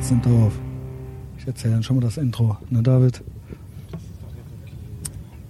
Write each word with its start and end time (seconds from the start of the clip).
Jetzt 0.00 0.12
nimmt 0.12 0.24
er 0.24 0.32
auf. 0.32 0.58
Ich 1.36 1.46
erzähle 1.46 1.74
dann 1.74 1.82
schon 1.82 1.96
mal 1.96 2.00
das 2.00 2.16
Intro, 2.16 2.56
ne 2.70 2.82
David? 2.82 3.22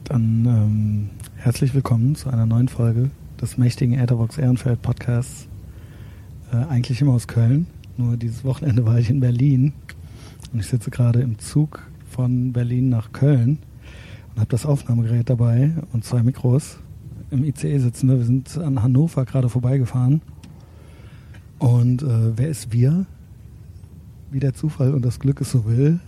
Dann 0.03 0.45
ähm, 0.45 1.11
herzlich 1.37 1.73
willkommen 1.73 2.17
zu 2.17 2.31
einer 2.31 2.47
neuen 2.47 2.67
Folge 2.67 3.13
des 3.41 3.59
mächtigen 3.59 3.97
Etherbox 3.97 4.39
Ehrenfeld 4.39 4.83
Podcasts. 4.83 5.47
Äh, 6.53 6.57
eigentlich 6.69 7.01
immer 7.01 7.13
aus 7.13 7.29
Köln, 7.29 7.69
nur 7.97 8.17
dieses 8.17 8.43
Wochenende 8.43 8.85
war 8.85 8.99
ich 8.99 9.09
in 9.09 9.21
Berlin 9.21 9.73
und 10.53 10.59
ich 10.59 10.67
sitze 10.67 10.91
gerade 10.91 11.21
im 11.21 11.39
Zug 11.39 11.87
von 12.09 12.53
Berlin 12.53 12.89
nach 12.89 13.13
Köln 13.13 13.61
und 14.35 14.41
habe 14.41 14.51
das 14.51 14.67
Aufnahmegerät 14.67 15.31
dabei 15.31 15.75
und 15.93 16.05
zwei 16.05 16.25
Mikros. 16.25 16.81
Im 17.31 17.45
ICE 17.45 17.79
sitzen 17.79 18.09
wir, 18.09 18.19
wir 18.19 18.25
sind 18.25 18.59
an 18.59 18.83
Hannover 18.83 19.25
gerade 19.27 19.49
vorbeigefahren. 19.49 20.23
Und 21.61 22.03
äh, 22.03 22.37
wer 22.37 22.49
ist 22.49 22.73
wir? 22.73 23.07
Wie 24.31 24.41
der 24.41 24.55
Zufall 24.55 24.95
und 24.95 25.05
das 25.05 25.19
Glück 25.19 25.41
es 25.41 25.51
so 25.51 25.65
will, 25.65 25.99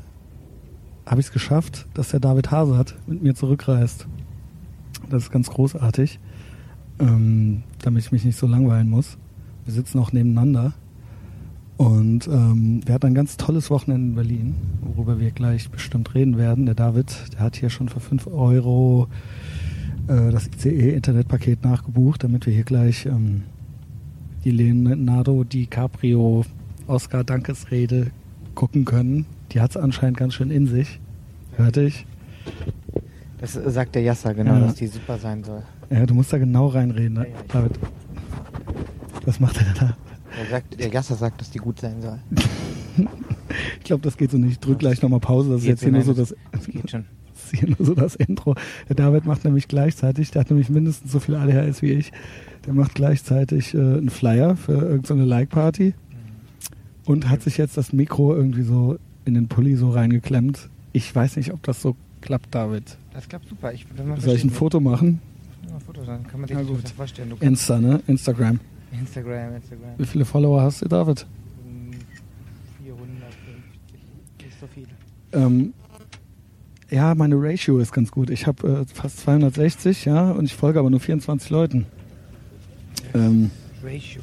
habe 1.07 1.21
ich 1.21 1.27
es 1.27 1.33
geschafft, 1.33 1.87
dass 1.95 2.11
der 2.11 2.21
David 2.21 2.51
Hasert 2.51 2.97
mit 3.07 3.23
mir 3.23 3.35
zurückreist. 3.35 4.07
Das 5.11 5.25
ist 5.25 5.30
ganz 5.33 5.51
großartig, 5.51 6.21
ähm, 7.01 7.65
damit 7.83 8.05
ich 8.05 8.13
mich 8.13 8.25
nicht 8.25 8.39
so 8.39 8.47
langweilen 8.47 8.89
muss. 8.89 9.19
Wir 9.65 9.75
sitzen 9.75 9.99
auch 9.99 10.13
nebeneinander. 10.13 10.73
Und 11.77 12.29
ähm, 12.29 12.80
wir 12.85 12.95
hatten 12.95 13.07
ein 13.07 13.15
ganz 13.15 13.37
tolles 13.37 13.71
Wochenende 13.71 14.09
in 14.11 14.15
Berlin, 14.15 14.55
worüber 14.83 15.19
wir 15.19 15.33
gleich 15.33 15.69
bestimmt 15.69 16.15
reden 16.15 16.39
werden. 16.39 16.66
Der 16.66 16.77
David, 16.77 17.33
der 17.33 17.41
hat 17.41 17.57
hier 17.57 17.71
schon 17.71 17.89
für 17.89 17.99
5 17.99 18.29
Euro 18.29 19.09
äh, 20.07 20.30
das 20.30 20.47
ICE-Internetpaket 20.47 21.65
nachgebucht, 21.65 22.23
damit 22.23 22.47
wir 22.47 22.52
hier 22.52 22.63
gleich 22.63 23.07
ähm, 23.07 23.43
die 24.45 24.52
Leonardo 24.52 25.43
DiCaprio 25.43 26.45
Oscar 26.87 27.24
Dankesrede 27.24 28.11
gucken 28.55 28.85
können. 28.85 29.27
Die 29.53 29.61
hat 29.61 29.71
es 29.71 29.77
anscheinend 29.77 30.17
ganz 30.19 30.35
schön 30.35 30.51
in 30.51 30.67
sich. 30.67 31.01
Hörte 31.57 31.83
ich. 31.83 32.07
Das 33.39 33.53
sagt 33.55 33.95
der 33.95 34.03
Yasser, 34.03 34.35
genau, 34.35 34.55
Ja. 34.55 34.61
dass 34.61 34.77
die 34.77 34.87
super 34.87 35.19
sein 35.19 35.43
soll. 35.45 35.63
Ja, 35.91 36.07
du 36.07 36.15
musst 36.15 36.33
da 36.33 36.39
genau 36.39 36.69
reinreden, 36.69 37.15
ne? 37.15 37.27
Ja, 37.53 37.61
ja. 37.61 37.67
Was 39.27 39.41
macht 39.41 39.59
er 39.59 39.75
da? 39.79 39.97
Der, 40.39 40.51
sagt, 40.51 40.80
der 40.80 40.89
Yasser 40.89 41.15
sagt, 41.17 41.41
dass 41.41 41.51
die 41.51 41.59
gut 41.59 41.80
sein 41.80 42.01
soll. 42.01 42.19
Ich 43.79 43.85
glaube, 43.85 44.03
das 44.03 44.17
geht 44.17 44.30
so 44.30 44.39
nicht. 44.39 44.53
Ich 44.53 44.59
drück 44.61 44.79
gleich 44.79 45.03
nochmal 45.03 45.21
Pause. 45.21 45.51
Das 45.53 45.61
ist 45.63 45.67
jetzt 45.67 45.83
hier 45.83 45.93
nur 45.93 46.03
so 46.03 46.15
das, 46.15 46.35
Das 46.53 46.67
geht 46.67 46.91
schon. 46.91 47.05
das 47.35 47.45
ist 47.53 47.59
hier 47.61 47.69
nur 47.69 47.87
so 47.87 47.95
das 47.95 48.15
Intro. 48.15 48.55
Der 48.89 48.97
David 48.97 49.27
macht 49.27 49.45
nämlich 49.45 49.69
gleichzeitig, 49.69 50.30
der 50.30 50.41
hat 50.41 50.51
nämlich 50.51 50.71
mindestens 50.71 51.13
so 51.13 51.21
viel 51.21 51.35
ADHS 51.35 51.83
wie 51.83 51.91
ich. 51.93 52.13
Der 52.67 52.73
macht 52.73 52.95
gleichzeitig 52.95 53.75
äh, 53.75 53.79
einen 53.79 54.09
Flyer 54.09 54.57
für 54.57 54.73
irgendeine 54.73 55.25
Like-Party 55.25 55.93
und 57.05 57.29
hat 57.29 57.43
sich 57.43 57.57
jetzt 57.59 57.77
das 57.77 57.93
Mikro 57.93 58.35
irgendwie 58.35 58.63
so 58.63 58.99
in 59.25 59.35
den 59.35 59.49
Pulli 59.49 59.77
so 59.77 59.91
reingeklemmt. 59.91 60.69
Ich 60.93 61.15
weiß 61.15 61.37
nicht, 61.37 61.53
ob 61.53 61.63
das 61.63 61.81
so 61.83 61.97
klappt, 62.21 62.55
David. 62.55 62.97
Das 63.13 63.29
klappt 63.29 63.49
super. 63.49 63.73
Ich, 63.73 63.87
wenn 63.97 64.09
man 64.09 64.21
Soll 64.21 64.37
ich 64.37 64.45
ein 64.45 64.50
Foto 64.50 64.81
machen? 64.81 65.21
Ja, 65.69 65.75
ein 65.75 65.81
Foto, 65.81 66.03
dann 66.05 66.27
kann 66.27 66.41
man 66.41 66.49
sich 66.49 66.56
Na 66.56 66.62
gut. 66.62 66.89
vorstellen. 66.91 67.33
Insta, 67.41 67.78
ne? 67.81 68.00
Instagram. 68.06 68.59
Instagram, 68.99 69.55
Instagram. 69.56 69.91
Wie 69.99 70.05
viele 70.06 70.25
Follower 70.25 70.61
hast 70.62 70.83
du, 70.83 70.89
David? 70.89 71.27
Hm, 71.65 71.91
450. 72.84 74.45
Nicht 74.45 74.61
so 74.61 74.67
viele. 74.73 74.89
Ähm, 75.33 75.73
ja, 76.91 77.15
meine 77.15 77.37
Ratio 77.37 77.78
ist 77.78 77.93
ganz 77.93 78.11
gut. 78.11 78.28
Ich 78.28 78.47
habe 78.47 78.84
äh, 78.87 78.95
fast 78.95 79.21
260, 79.21 80.05
ja, 80.05 80.31
und 80.33 80.45
ich 80.45 80.55
folge 80.55 80.78
aber 80.78 80.91
nur 80.91 81.00
24 81.00 81.49
Leuten. 81.50 81.87
Ähm, 83.15 83.50
Ratio. 83.83 84.21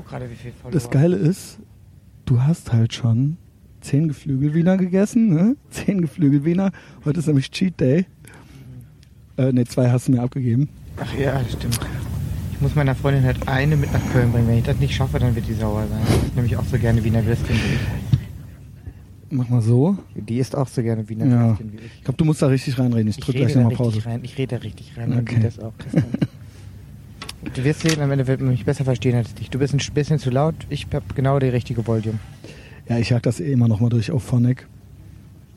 Ich 0.00 0.04
guck 0.06 0.12
gerade, 0.12 0.30
wie 0.30 0.34
viel 0.34 0.52
Follower. 0.52 0.72
Das 0.72 0.88
Geile 0.90 1.16
ist, 1.16 1.58
du 2.24 2.42
hast 2.42 2.72
halt 2.72 2.94
schon 2.94 3.36
10 3.82 4.08
Geflügelwiener 4.08 4.78
gegessen, 4.78 5.28
ne? 5.28 5.56
10 5.70 6.00
Geflügelwiener. 6.00 6.72
Heute 7.04 7.18
ist 7.20 7.26
nämlich 7.26 7.50
Cheat 7.50 7.78
Day. 7.78 8.06
Äh, 9.36 9.52
ne, 9.52 9.66
zwei 9.66 9.90
hast 9.90 10.08
du 10.08 10.12
mir 10.12 10.22
abgegeben. 10.22 10.70
Ach 10.98 11.14
ja, 11.18 11.38
das 11.42 11.52
stimmt. 11.52 11.78
Ich 12.54 12.60
muss 12.62 12.74
meiner 12.74 12.94
Freundin 12.94 13.24
halt 13.24 13.46
eine 13.46 13.76
mit 13.76 13.92
nach 13.92 14.00
Köln 14.12 14.32
bringen. 14.32 14.48
Wenn 14.48 14.56
ich 14.58 14.64
das 14.64 14.78
nicht 14.78 14.94
schaffe, 14.94 15.18
dann 15.18 15.34
wird 15.34 15.46
die 15.46 15.52
sauer 15.54 15.86
sein. 15.86 16.00
Die 16.08 16.26
isst 16.26 16.36
nämlich 16.36 16.56
auch 16.56 16.64
so 16.64 16.78
gerne 16.78 17.04
Wiener 17.04 17.24
Würstchen 17.26 17.56
wie 17.56 19.36
Mach 19.36 19.48
mal 19.50 19.60
so. 19.62 19.98
ich. 20.14 20.24
Die 20.24 20.38
isst 20.38 20.56
auch 20.56 20.66
so 20.68 20.82
gerne 20.82 21.06
Wiener 21.10 21.26
Ja. 21.26 21.48
Würstchen 21.48 21.72
wie 21.72 21.76
ich. 21.76 21.92
Ich 21.98 22.04
glaube, 22.04 22.16
du 22.16 22.24
musst 22.24 22.40
da 22.40 22.46
richtig 22.46 22.78
reinreden. 22.78 23.08
Ich 23.08 23.18
Ich 23.18 23.24
drück 23.24 23.34
rede 23.36 23.44
gleich 23.46 23.56
nochmal 23.56 23.74
Pause. 23.76 24.04
rein. 24.06 24.20
Ich 24.24 24.38
rede 24.38 24.56
da 24.56 24.62
richtig 24.62 24.96
rein. 24.96 25.12
Und 25.12 25.18
Okay. 25.20 25.36
die 25.36 25.42
das 25.42 25.58
auch. 25.58 25.72
Du 27.54 27.64
wirst 27.64 27.80
sehen, 27.80 28.00
am 28.00 28.10
Ende 28.12 28.26
wird 28.28 28.40
man 28.40 28.50
mich 28.50 28.64
besser 28.64 28.84
verstehen 28.84 29.16
als 29.16 29.34
dich. 29.34 29.50
Du 29.50 29.58
bist 29.58 29.74
ein 29.74 29.80
bisschen 29.92 30.18
zu 30.20 30.30
laut. 30.30 30.54
Ich 30.68 30.86
habe 30.92 31.04
genau 31.14 31.38
die 31.40 31.48
richtige 31.48 31.84
Volume. 31.84 32.18
Ja, 32.88 32.98
ich 32.98 33.10
jag 33.10 33.22
das 33.22 33.40
eh 33.40 33.52
immer 33.52 33.66
nochmal 33.66 33.90
durch 33.90 34.12
auf 34.12 34.22
Phonic. 34.22 34.66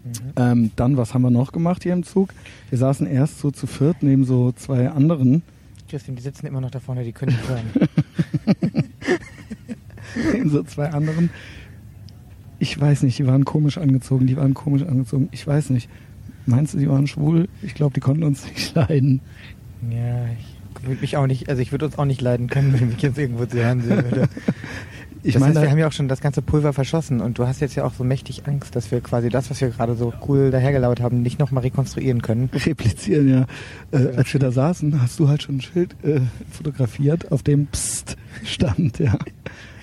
Mhm. 0.04 0.12
Ähm, 0.36 0.72
dann, 0.76 0.98
was 0.98 1.14
haben 1.14 1.22
wir 1.22 1.30
noch 1.30 1.52
gemacht 1.52 1.84
hier 1.84 1.94
im 1.94 2.04
Zug? 2.04 2.34
Wir 2.70 2.80
saßen 2.80 3.06
erst 3.06 3.40
so 3.40 3.52
zu 3.52 3.68
viert 3.68 4.02
neben 4.02 4.26
so 4.26 4.52
zwei 4.54 4.90
anderen. 4.90 5.44
Justin, 5.90 6.16
die 6.16 6.24
sitzen 6.24 6.48
immer 6.48 6.62
noch 6.62 6.72
da 6.72 6.80
vorne, 6.80 7.04
die 7.04 7.12
können 7.12 7.36
nicht 7.36 7.48
hören. 7.48 8.86
neben 10.34 10.50
so 10.50 10.64
zwei 10.64 10.90
anderen. 10.90 11.30
Ich 12.58 12.80
weiß 12.80 13.04
nicht, 13.04 13.20
die 13.20 13.28
waren 13.28 13.46
komisch 13.46 13.78
angezogen, 13.78 14.26
die 14.26 14.36
waren 14.36 14.56
komisch 14.56 14.84
angezogen. 14.84 15.30
Ich 15.32 15.46
weiß 15.46 15.70
nicht. 15.70 15.90
Meinst 16.48 16.74
du, 16.74 16.80
die 16.80 16.90
waren 16.90 17.06
schwul? 17.08 17.48
Ich 17.62 17.76
glaube, 17.76 17.94
die 17.94 18.00
konnten 18.00 18.24
uns 18.24 18.46
nicht 18.48 18.74
leiden. 18.76 19.22
ja, 19.90 20.26
ich 20.26 20.53
würde 20.82 21.02
mich 21.02 21.18
auch 21.18 21.28
nicht, 21.28 21.50
also 21.50 21.62
ich 21.62 21.72
würde 21.72 21.86
uns 21.86 21.98
auch 21.98 22.06
nicht 22.06 22.22
leiden 22.22 22.48
können, 22.48 22.74
wenn 22.80 22.90
ich 22.90 22.96
mich 22.96 23.02
jetzt 23.02 23.18
irgendwo 23.18 23.46
zu 23.46 23.58
hören 23.58 23.82
sehen 23.82 24.04
würde. 24.04 24.30
Ich 25.26 25.36
das 25.36 25.40
meine, 25.40 25.54
heißt, 25.54 25.64
wir 25.64 25.72
haben 25.72 25.78
ja 25.78 25.88
auch 25.88 25.94
schon 25.94 26.10
das 26.10 26.20
ganze 26.20 26.42
Pulver 26.42 26.74
verschossen 26.74 27.22
und 27.22 27.40
du 27.40 27.48
hast 27.48 27.62
jetzt 27.62 27.76
ja 27.76 27.86
auch 27.86 27.94
so 27.94 28.04
mächtig 28.04 28.46
Angst, 28.46 28.76
dass 28.76 28.92
wir 28.92 29.00
quasi 29.00 29.30
das, 29.30 29.50
was 29.50 29.62
wir 29.62 29.70
gerade 29.70 29.96
so 29.96 30.14
cool 30.28 30.52
dahergelauert 30.52 31.00
haben, 31.00 31.22
nicht 31.22 31.40
nochmal 31.40 31.64
rekonstruieren 31.64 32.22
können. 32.22 32.50
replizieren, 32.54 33.30
ja. 33.30 33.46
Äh, 33.92 34.18
als 34.18 34.34
wir 34.34 34.42
da 34.42 34.52
saßen, 34.52 35.02
hast 35.02 35.18
du 35.22 35.30
halt 35.30 35.44
schon 35.44 35.58
ein 35.58 35.62
Schild 35.62 35.96
äh, 36.04 36.20
fotografiert, 36.52 37.32
auf 37.32 37.42
dem 37.42 37.68
Psst 37.68 38.18
stand, 38.44 39.00
ja. 39.00 39.18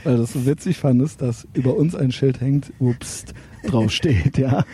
Weil 0.04 0.16
du 0.16 0.20
das 0.20 0.34
so 0.34 0.44
witzig 0.44 0.76
fandest, 0.76 1.22
dass 1.22 1.48
über 1.54 1.74
uns 1.74 1.94
ein 1.94 2.12
Schild 2.12 2.42
hängt, 2.42 2.70
wo 2.78 2.92
Psst 2.92 3.32
draufsteht, 3.66 4.36
ja. 4.36 4.64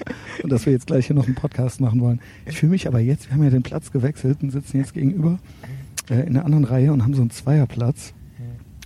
Und 0.43 0.50
dass 0.50 0.66
wir 0.66 0.72
jetzt 0.72 0.88
gleich 0.88 1.06
hier 1.06 1.16
noch 1.16 1.27
einen 1.27 1.37
Podcast 1.37 1.81
machen 1.81 2.00
wollen. 2.00 2.21
Ich 2.44 2.59
fühle 2.59 2.71
mich 2.71 2.88
aber 2.88 2.98
jetzt, 2.98 3.28
wir 3.28 3.34
haben 3.34 3.44
ja 3.44 3.50
den 3.50 3.62
Platz 3.62 3.93
gewechselt 3.93 4.38
und 4.43 4.50
sitzen 4.50 4.78
jetzt 4.78 4.94
gegenüber 4.94 5.38
äh, 6.11 6.27
in 6.27 6.34
der 6.34 6.44
anderen 6.44 6.65
Reihe 6.65 6.93
und 6.93 7.03
haben 7.03 7.15
so 7.15 7.22
einen 7.22 7.31
Zweierplatz. 7.31 8.15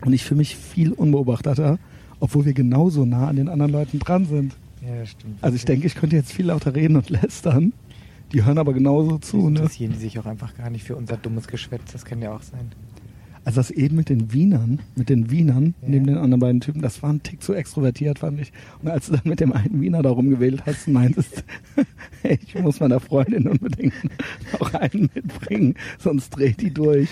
Und 0.05 0.13
ich 0.13 0.25
fühle 0.25 0.39
mich 0.39 0.57
viel 0.57 0.93
unbeobachteter, 0.93 1.79
obwohl 2.21 2.45
wir 2.45 2.55
genauso 2.55 3.05
nah 3.05 3.29
an 3.29 3.37
den 3.37 3.49
anderen 3.49 3.73
Leuten 3.73 3.99
dran 3.99 4.25
sind. 4.25 4.57
Ja, 4.83 5.05
stimmt. 5.05 5.39
Also 5.43 5.57
ich 5.57 5.65
denke, 5.65 5.87
ich 5.87 5.95
könnte 5.95 6.17
jetzt 6.17 6.33
viel 6.33 6.47
lauter 6.47 6.75
reden 6.75 6.97
und 6.97 7.11
lästern. 7.11 7.73
Die 8.33 8.45
hören 8.45 8.59
aber 8.59 8.73
genauso 8.73 9.19
zu, 9.19 9.51
ne? 9.51 9.59
interessieren 9.59 9.93
die 9.93 9.99
sich 9.99 10.19
auch 10.19 10.27
einfach 10.27 10.57
gar 10.57 10.71
nicht 10.71 10.85
für 10.85 10.95
unser 10.95 11.17
dummes 11.17 11.49
Geschwätz, 11.49 11.93
das 11.93 12.05
kann 12.05 12.23
ja 12.23 12.33
auch 12.33 12.43
sein. 12.43 12.71
Also 13.45 13.61
das 13.61 13.71
eben 13.71 13.97
mit 13.97 14.09
den 14.11 14.33
Wienern, 14.33 14.81
mit 14.97 15.09
den 15.09 15.31
Wienern, 15.31 15.75
Ja. 15.83 15.89
neben 15.89 16.07
den 16.07 16.17
anderen 16.19 16.41
beiden 16.41 16.61
Typen, 16.61 16.83
das 16.83 17.03
war 17.03 17.11
ein 17.11 17.23
Tick 17.23 17.43
zu 17.43 17.55
extrovertiert, 17.55 18.19
fand 18.19 18.39
ich. 18.41 18.53
Und 18.83 18.91
als 18.91 19.07
du 19.07 19.13
dann 19.13 19.23
mit 19.25 19.41
dem 19.41 19.53
einen 19.53 19.81
Wiener 19.81 20.03
da 20.03 20.11
rumgewählt 20.11 20.65
hast, 20.67 20.89
meintest, 20.89 21.43
hey, 22.23 22.39
ich 22.47 22.55
muss 22.61 22.81
meiner 22.81 23.01
Freundin 23.01 23.49
unbedingt 23.49 23.95
auch 24.59 24.75
einen 24.75 25.09
mitbringen, 25.15 25.75
sonst 25.99 26.31
dreht 26.31 26.61
die 26.61 26.73
durch. 26.73 27.09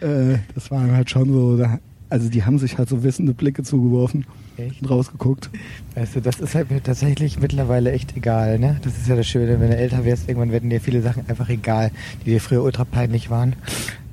Äh, 0.00 0.38
das 0.54 0.70
war 0.70 0.82
halt 0.90 1.10
schon 1.10 1.32
so, 1.32 1.56
da, 1.56 1.78
also 2.08 2.28
die 2.28 2.44
haben 2.44 2.58
sich 2.58 2.78
halt 2.78 2.88
so 2.88 3.02
wissende 3.02 3.34
Blicke 3.34 3.62
zugeworfen 3.62 4.26
Echt? 4.56 4.80
und 4.82 4.88
rausgeguckt. 4.90 5.50
Weißt 5.94 6.16
du, 6.16 6.20
das 6.20 6.40
ist 6.40 6.54
halt 6.54 6.70
mir 6.70 6.82
tatsächlich 6.82 7.40
mittlerweile 7.40 7.92
echt 7.92 8.16
egal, 8.16 8.58
ne? 8.58 8.78
Das 8.82 8.96
ist 8.96 9.08
ja 9.08 9.16
das 9.16 9.26
Schöne, 9.26 9.60
wenn 9.60 9.70
du 9.70 9.76
älter 9.76 10.04
wirst, 10.04 10.28
irgendwann 10.28 10.52
werden 10.52 10.70
dir 10.70 10.80
viele 10.80 11.02
Sachen 11.02 11.28
einfach 11.28 11.48
egal, 11.48 11.90
die 12.24 12.30
dir 12.30 12.40
früher 12.40 12.62
ultra 12.62 12.84
peinlich 12.84 13.28
waren. 13.30 13.54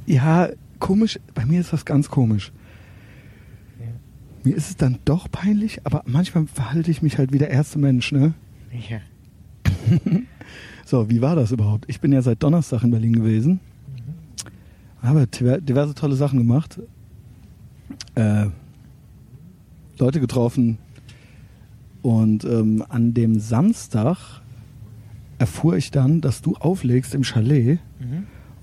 Ja, 0.06 0.50
komisch, 0.80 1.20
bei 1.34 1.46
mir 1.46 1.60
ist 1.62 1.74
das 1.74 1.86
ganz 1.86 2.10
komisch. 2.10 2.52
Mir 4.44 4.56
ist 4.58 4.70
es 4.72 4.76
dann 4.78 5.00
doch 5.06 5.32
peinlich, 5.32 5.80
aber 5.86 6.04
manchmal 6.06 6.48
verhalte 6.48 6.92
ich 6.92 7.02
mich 7.02 7.18
halt 7.18 7.32
wie 7.32 7.38
der 7.38 7.50
erste 7.50 7.80
Mensch, 7.80 8.12
ne? 8.12 8.34
Ja. 8.90 9.00
So, 10.86 11.10
wie 11.10 11.22
war 11.22 11.38
das 11.38 11.52
überhaupt? 11.54 11.86
Ich 11.88 12.02
bin 12.02 12.12
ja 12.12 12.22
seit 12.22 12.44
Donnerstag 12.44 12.84
in 12.84 12.92
Berlin 12.92 13.14
gewesen. 13.14 13.62
Habe 15.02 15.22
diver- 15.28 15.62
diverse 15.62 15.96
tolle 15.96 16.16
Sachen 16.16 16.38
gemacht. 16.40 16.78
Äh, 18.16 18.48
Leute 19.98 20.20
getroffen. 20.20 20.78
Und 22.02 22.44
ähm, 22.44 22.84
an 22.90 23.14
dem 23.14 23.40
Samstag 23.40 24.42
erfuhr 25.40 25.78
ich 25.78 25.90
dann, 25.90 26.20
dass 26.20 26.42
du 26.42 26.56
auflegst 26.58 27.16
im 27.16 27.24
Chalet. 27.24 27.80
Mhm. 28.02 28.13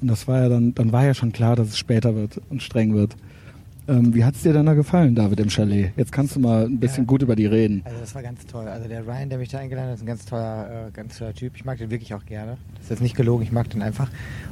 Und 0.01 0.09
das 0.09 0.27
war 0.29 0.43
ja 0.43 0.49
dann, 0.49 0.75
dann 0.75 0.93
war 0.93 1.05
ja 1.05 1.15
schon 1.15 1.33
klar, 1.33 1.57
dass 1.57 1.69
es 1.69 1.79
später 1.79 2.15
wird 2.15 2.41
und 2.51 2.63
streng 2.63 2.95
wird. 2.95 3.17
Ähm, 3.89 4.15
wie 4.15 4.25
hat 4.25 4.35
es 4.37 4.43
dir 4.43 4.53
denn 4.53 4.67
da 4.67 4.75
gefallen, 4.75 5.15
David, 5.15 5.41
im 5.41 5.49
Chalet? 5.51 5.93
Jetzt 5.97 6.13
kannst 6.13 6.37
du 6.37 6.41
mal 6.41 6.67
ein 6.67 6.79
bisschen 6.79 7.05
Ja. 7.05 7.09
gut 7.09 7.23
über 7.23 7.35
die 7.35 7.47
reden. 7.47 7.83
Also 7.85 7.99
das 7.99 8.15
war 8.15 8.23
ganz 8.23 8.47
toll. 8.47 8.69
Also 8.69 8.89
der 8.89 9.05
Ryan, 9.07 9.31
der 9.31 9.39
mich 9.39 9.49
da 9.49 9.59
eingeladen 9.59 9.89
hat, 9.89 9.97
ist 9.97 10.03
ein 10.03 10.07
ganz 10.07 10.25
toller, 10.27 10.89
äh, 10.89 10.91
ganz 10.93 11.19
toller 11.19 11.35
Typ. 11.35 11.55
Ich 11.57 11.65
mag 11.65 11.79
den 11.79 11.91
wirklich 11.91 12.15
auch 12.15 12.25
gerne. 12.25 12.57
Das 12.75 12.85
ist 12.85 12.91
jetzt 12.91 13.03
nicht 13.03 13.17
gelogen, 13.17 13.43
ich 13.43 13.51
mag 13.53 13.69
den 13.71 13.83
einfach. 13.83 14.09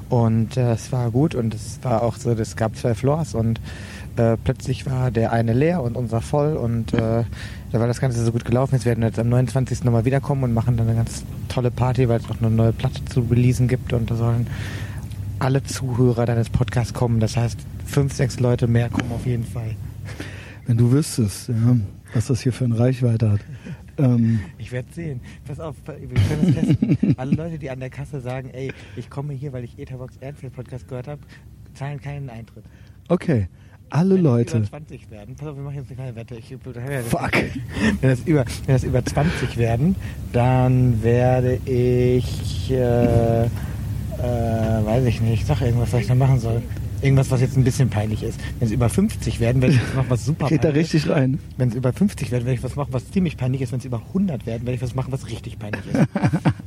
Und 0.09 0.57
äh, 0.57 0.73
es 0.73 0.91
war 0.93 1.11
gut 1.13 1.35
und 1.35 1.55
es 1.55 1.79
war 1.83 2.03
auch 2.03 2.17
so, 2.17 2.33
es 2.33 2.57
gab 2.57 2.75
zwei 2.77 2.95
Floors 2.95 3.35
und 3.35 3.61
äh, 4.17 4.37
plötzlich 4.43 4.87
war 4.87 5.11
der 5.13 5.31
eine 5.31 5.53
leer 5.53 5.83
und 5.83 5.97
unser 5.97 6.21
voll 6.21 6.57
und 6.57 6.93
äh, 6.95 7.23
da 7.71 7.79
war 7.81 7.87
das 7.87 8.01
Ganze 8.01 8.25
so 8.25 8.33
gut 8.33 8.45
gelaufen. 8.45 8.75
Jetzt 8.75 8.87
werden 8.87 9.01
wir 9.01 9.09
jetzt 9.09 9.19
am 9.21 9.29
29. 9.29 9.85
nochmal 9.85 10.05
wiederkommen 10.05 10.43
und 10.43 10.53
machen 10.55 10.77
dann 10.77 10.89
eine 10.89 10.97
ganz 10.97 11.23
tolle 11.49 11.71
Party, 11.71 12.09
weil 12.09 12.19
es 12.19 12.29
auch 12.29 12.41
eine 12.41 12.51
neue 12.51 12.73
Platte 12.73 13.05
zu 13.05 13.21
releasen 13.21 13.69
gibt 13.69 13.93
und 13.93 14.11
da 14.11 14.17
sollen 14.17 14.47
alle 15.39 15.63
Zuhörer 15.63 16.27
deines 16.27 16.51
Podcasts 16.51 16.93
kommen. 16.95 17.21
Das 17.21 17.37
heißt, 17.37 17.59
fünf, 17.87 18.13
sechs 18.13 18.41
Leute 18.41 18.67
mehr 18.67 18.89
kommen 18.89 19.11
auf 19.13 19.27
jeden 19.27 19.45
Fall. 19.45 19.75
Wenn 20.67 20.77
du 20.77 20.91
wüsstest, 20.93 21.49
ja, 21.49 21.77
was 22.15 22.27
das 22.27 22.41
hier 22.41 22.53
für 22.53 22.65
eine 22.65 22.79
Reichweite 22.79 23.31
hat. 23.33 23.41
Ähm, 23.99 24.41
Ich 24.59 24.71
werde 24.73 24.89
sehen. 24.93 25.21
Pass 25.47 25.61
auf, 25.61 25.77
wir 25.87 25.95
können 25.97 26.49
es 26.49 26.55
testen. 26.55 27.15
Alle 27.19 27.35
Leute, 27.35 27.59
die 27.59 27.71
an 27.71 27.81
der 27.81 27.91
Kasse 27.91 28.21
sagen, 28.21 28.51
ey, 28.51 28.73
ich 28.97 29.11
komme 29.11 29.33
hier, 29.33 29.53
weil 29.53 29.65
ich 29.65 29.79
Etherbox 29.79 30.17
Erdfeld 30.21 30.55
Podcast 30.55 30.89
gehört 30.89 31.09
habe, 31.09 31.21
zahlen 31.75 32.01
keinen 32.01 32.29
Eintritt. 32.31 32.65
okay, 33.09 33.49
alle 33.91 34.17
Wenn 34.17 34.23
Leute. 34.23 34.59
Es 34.59 34.69
über 34.69 34.79
20 34.79 35.11
werden. 35.11 35.35
Pass 35.35 35.49
auf, 35.49 35.57
wir 35.57 35.63
machen 35.63 35.77
jetzt 35.77 35.87
eine 35.89 35.97
kleine 35.97 36.15
Wette. 36.17 36.35
Ich, 36.37 36.55
Fuck. 37.09 37.33
Wenn 38.01 38.11
das, 38.11 38.21
über, 38.21 38.45
wenn 38.67 38.75
das 38.75 38.85
über 38.85 39.03
20 39.05 39.57
werden, 39.57 39.97
dann 40.33 41.03
werde 41.03 41.55
ich, 41.65 42.71
äh, 42.71 43.47
äh, 44.19 44.85
weiß 44.87 45.05
ich 45.07 45.21
nicht, 45.21 45.47
sag 45.47 45.61
irgendwas, 45.61 45.93
was 45.93 46.01
ich 46.03 46.07
da 46.07 46.15
machen 46.15 46.39
soll. 46.41 46.63
Irgendwas, 47.01 47.31
was 47.31 47.41
jetzt 47.41 47.57
ein 47.57 47.63
bisschen 47.63 47.91
peinlich 47.91 48.25
ist. 48.25 48.41
Wenn 48.59 48.67
es 48.67 48.73
über 48.73 48.89
50 48.89 49.39
werden, 49.39 49.63
werde 49.63 49.75
ich 49.75 49.81
jetzt 49.81 49.95
noch 49.95 50.11
was 50.11 50.25
super 50.25 50.47
Geht 50.49 50.65
da 50.65 50.71
richtig 50.71 51.09
rein. 51.09 51.39
Wenn 51.57 51.69
es 51.69 51.77
über 51.77 51.93
50 51.93 52.33
werden, 52.33 52.45
werde 52.45 52.59
ich 52.59 52.65
was 52.65 52.75
machen, 52.75 52.89
was 52.93 53.09
ziemlich 53.11 53.37
peinlich 53.37 53.63
ist. 53.63 53.71
Wenn 53.71 53.79
es 53.79 53.85
über 53.85 54.03
100 54.09 54.47
werden, 54.47 54.67
werde 54.67 54.75
ich 54.75 54.83
was 54.83 54.97
machen, 54.97 55.13
was 55.13 55.29
richtig 55.29 55.59
peinlich 55.59 55.83
ist. 55.87 56.09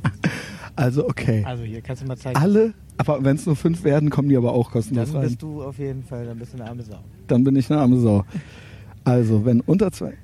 Also 0.74 1.06
okay. 1.06 1.44
Also 1.44 1.64
hier, 1.64 1.82
kannst 1.82 2.02
du 2.02 2.06
mal 2.06 2.16
zeigen. 2.16 2.38
Alle, 2.38 2.72
aber 2.96 3.22
wenn 3.22 3.36
es 3.36 3.44
nur 3.44 3.56
fünf 3.56 3.84
werden, 3.84 4.08
kommen 4.08 4.30
die 4.30 4.36
aber 4.36 4.52
auch 4.52 4.70
kostenlos 4.70 5.08
Dann 5.08 5.16
rein. 5.18 5.26
bist 5.28 5.42
du 5.42 5.62
auf 5.62 5.78
jeden 5.78 6.02
Fall, 6.02 6.24
dann 6.24 6.38
bist 6.38 6.54
du 6.54 6.58
eine 6.58 6.70
arme 6.70 6.82
Sau. 6.82 6.98
Dann 7.26 7.44
bin 7.44 7.56
ich 7.56 7.70
eine 7.70 7.80
arme 7.80 7.98
Sau. 7.98 8.24
Also, 9.04 9.44
wenn 9.44 9.60
unter 9.60 9.92
zwei. 9.92 10.14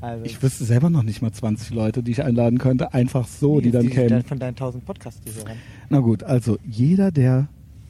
Also, 0.00 0.24
Ich 0.24 0.42
wüsste 0.42 0.64
selber 0.64 0.90
noch 0.90 1.02
nicht 1.02 1.22
mal 1.22 1.32
20 1.32 1.70
Leute, 1.70 2.02
die 2.02 2.12
ich 2.12 2.22
einladen 2.22 2.58
könnte, 2.58 2.94
einfach 2.94 3.26
so, 3.26 3.60
die 3.60 3.70
dann 3.70 3.88
kämen. 3.90 4.22
Von 4.24 4.38
deinen 4.38 4.50
1000 4.50 4.84
Podcast-Zuhörern. 4.84 5.56
Na 5.88 5.98
gut, 6.00 6.22
also 6.22 6.58
jeder, 6.68 7.10
der 7.10 7.48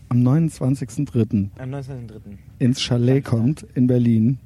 am 0.08 0.22
29.03. 0.26 1.48
Am 1.58 1.70
19.3. 1.70 2.20
ins 2.58 2.80
Chalet 2.80 3.24
kommt 3.24 3.66
in 3.74 3.86
Berlin, 3.86 4.38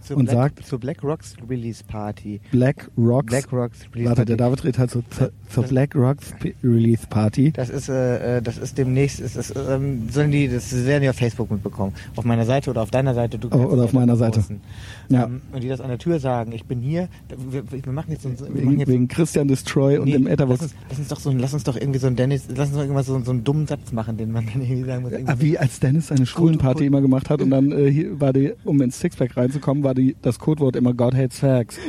Zur 0.00 0.18
Und 0.18 0.24
Black, 0.26 0.34
sagt- 0.56 0.66
zur 0.66 0.78
Black 0.80 1.02
Rocks 1.02 1.34
Release 1.48 1.82
Party. 1.82 2.38
Black 2.50 2.90
Rocks. 2.98 3.26
Black 3.26 3.50
Rocks 3.52 3.78
Release 3.94 4.08
warte, 4.10 4.24
der 4.26 4.36
Party. 4.36 4.50
David 4.50 4.64
redet 4.64 4.78
halt 4.78 4.90
zur, 4.90 5.02
zur 5.48 5.64
Black 5.64 5.94
Rocks 5.94 6.32
P- 6.40 6.54
Release 6.62 7.06
Party. 7.06 7.52
Das 7.52 7.70
ist, 7.70 7.88
äh, 7.88 8.36
äh, 8.38 8.42
das 8.42 8.58
ist 8.58 8.76
demnächst, 8.76 9.18
ist, 9.20 9.36
ist, 9.36 9.54
ähm, 9.56 10.08
sollen 10.10 10.30
die, 10.30 10.48
das 10.48 10.74
werden 10.84 11.02
die 11.04 11.08
auf 11.08 11.16
Facebook 11.16 11.50
mitbekommen. 11.50 11.94
Auf 12.16 12.24
meiner 12.26 12.44
Seite 12.44 12.68
oder 12.70 12.82
auf 12.82 12.90
deiner 12.90 13.14
Seite. 13.14 13.38
Du 13.38 13.48
Oh, 13.50 13.64
oder 13.72 13.84
auf 13.84 13.94
meiner 13.94 14.16
Seite. 14.16 14.40
posten. 14.40 14.60
Ja. 15.08 15.24
Ähm, 15.24 15.42
und 15.52 15.62
die 15.62 15.68
das 15.68 15.80
an 15.80 15.88
der 15.88 15.98
Tür 15.98 16.18
sagen, 16.18 16.52
ich 16.52 16.64
bin 16.64 16.80
hier, 16.80 17.08
wir, 17.50 17.64
wir 17.70 17.92
machen 17.92 18.10
jetzt, 18.10 18.24
wir 18.24 18.30
machen 18.30 18.54
Wegen, 18.54 18.78
jetzt 18.80 18.88
wegen 18.88 19.08
Christian 19.08 19.48
Destroy 19.48 19.98
und 19.98 20.06
Nee, 20.06 20.12
dem 20.12 20.24
lass 20.24 20.32
Etherbox. 20.34 20.62
uns, 20.62 20.74
lass 20.88 20.98
uns 20.98 21.08
doch 21.08 21.20
so, 21.20 21.30
lass 21.32 21.54
uns 21.54 21.64
doch 21.64 21.76
irgendwie 21.76 21.98
so 21.98 22.06
ein 22.06 22.16
Dennis, 22.16 22.44
lass 22.48 22.68
uns 22.68 22.76
doch 22.76 22.82
irgendwas 22.82 23.06
so, 23.06 23.20
so 23.20 23.30
einen 23.30 23.44
dummen 23.44 23.66
Satz 23.66 23.92
machen, 23.92 24.16
den 24.16 24.32
man 24.32 24.46
dann 24.46 24.62
irgendwie 24.62 24.84
sagen 24.84 25.02
muss. 25.02 25.12
Ah, 25.12 25.16
irgendwie 25.18 25.40
Wie 25.52 25.58
als 25.58 25.80
Dennis 25.80 26.06
seine 26.08 26.26
Schwulenparty 26.26 26.86
immer 26.86 27.00
gemacht 27.00 27.30
hat 27.30 27.42
und 27.42 27.50
dann 27.50 27.72
äh, 27.72 27.90
hier 27.90 28.20
war 28.20 28.32
die, 28.32 28.52
um 28.64 28.80
ins 28.80 28.98
Sixpack 29.00 29.36
reinzukommen, 29.36 29.84
war 29.84 29.94
die, 29.94 30.16
das 30.22 30.38
Codewort 30.38 30.76
immer 30.76 30.94
God 30.94 31.14
hates 31.14 31.38
facts. 31.38 31.78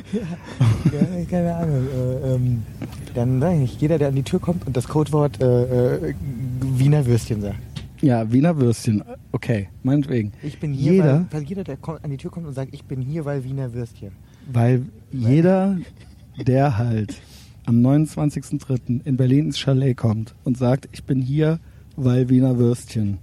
Ja, 0.86 1.26
keine 1.30 1.56
Ahnung. 1.56 1.88
Äh, 1.88 2.36
ähm, 2.36 2.64
dann 3.16 3.40
sag 3.40 3.54
ich 3.54 3.60
nicht, 3.60 3.82
jeder, 3.82 3.98
der 3.98 4.10
an 4.10 4.16
die 4.16 4.24
Tür 4.24 4.40
kommt 4.40 4.66
und 4.68 4.78
das 4.78 4.88
Codewort 4.88 5.42
äh, 5.42 5.96
äh, 6.10 6.14
Wiener 6.62 7.06
Würstchen 7.06 7.42
sagt. 7.42 7.56
Ja, 8.06 8.32
Wiener 8.32 8.56
Würstchen. 8.58 9.04
Okay, 9.32 9.70
meinetwegen. 9.82 10.32
Ich 10.44 10.60
bin 10.60 10.74
hier, 10.74 10.94
Jeder, 10.94 11.14
weil, 11.32 11.42
weil 11.42 11.44
jeder, 11.44 11.64
der 11.64 11.78
kommt, 11.78 12.04
an 12.04 12.12
die 12.12 12.18
Tür 12.18 12.30
kommt 12.30 12.46
und 12.46 12.54
sagt, 12.54 12.72
ich 12.74 12.84
bin 12.86 13.02
hier, 13.02 13.26
weil 13.26 13.44
Wiener 13.44 13.74
Würstchen. 13.74 14.12
weil 14.52 14.84
jeder, 15.12 15.78
der 16.46 16.78
halt 16.78 17.16
am 17.66 17.78
29.03. 17.84 19.02
in 19.06 19.18
Berlin 19.18 19.46
ins 19.48 19.58
Chalet 19.58 19.98
kommt 19.98 20.36
und 20.44 20.56
sagt, 20.56 20.88
ich 20.92 21.04
bin 21.04 21.20
hier, 21.20 21.60
weil 21.96 22.30
Wiener 22.30 22.60
Würstchen, 22.60 23.18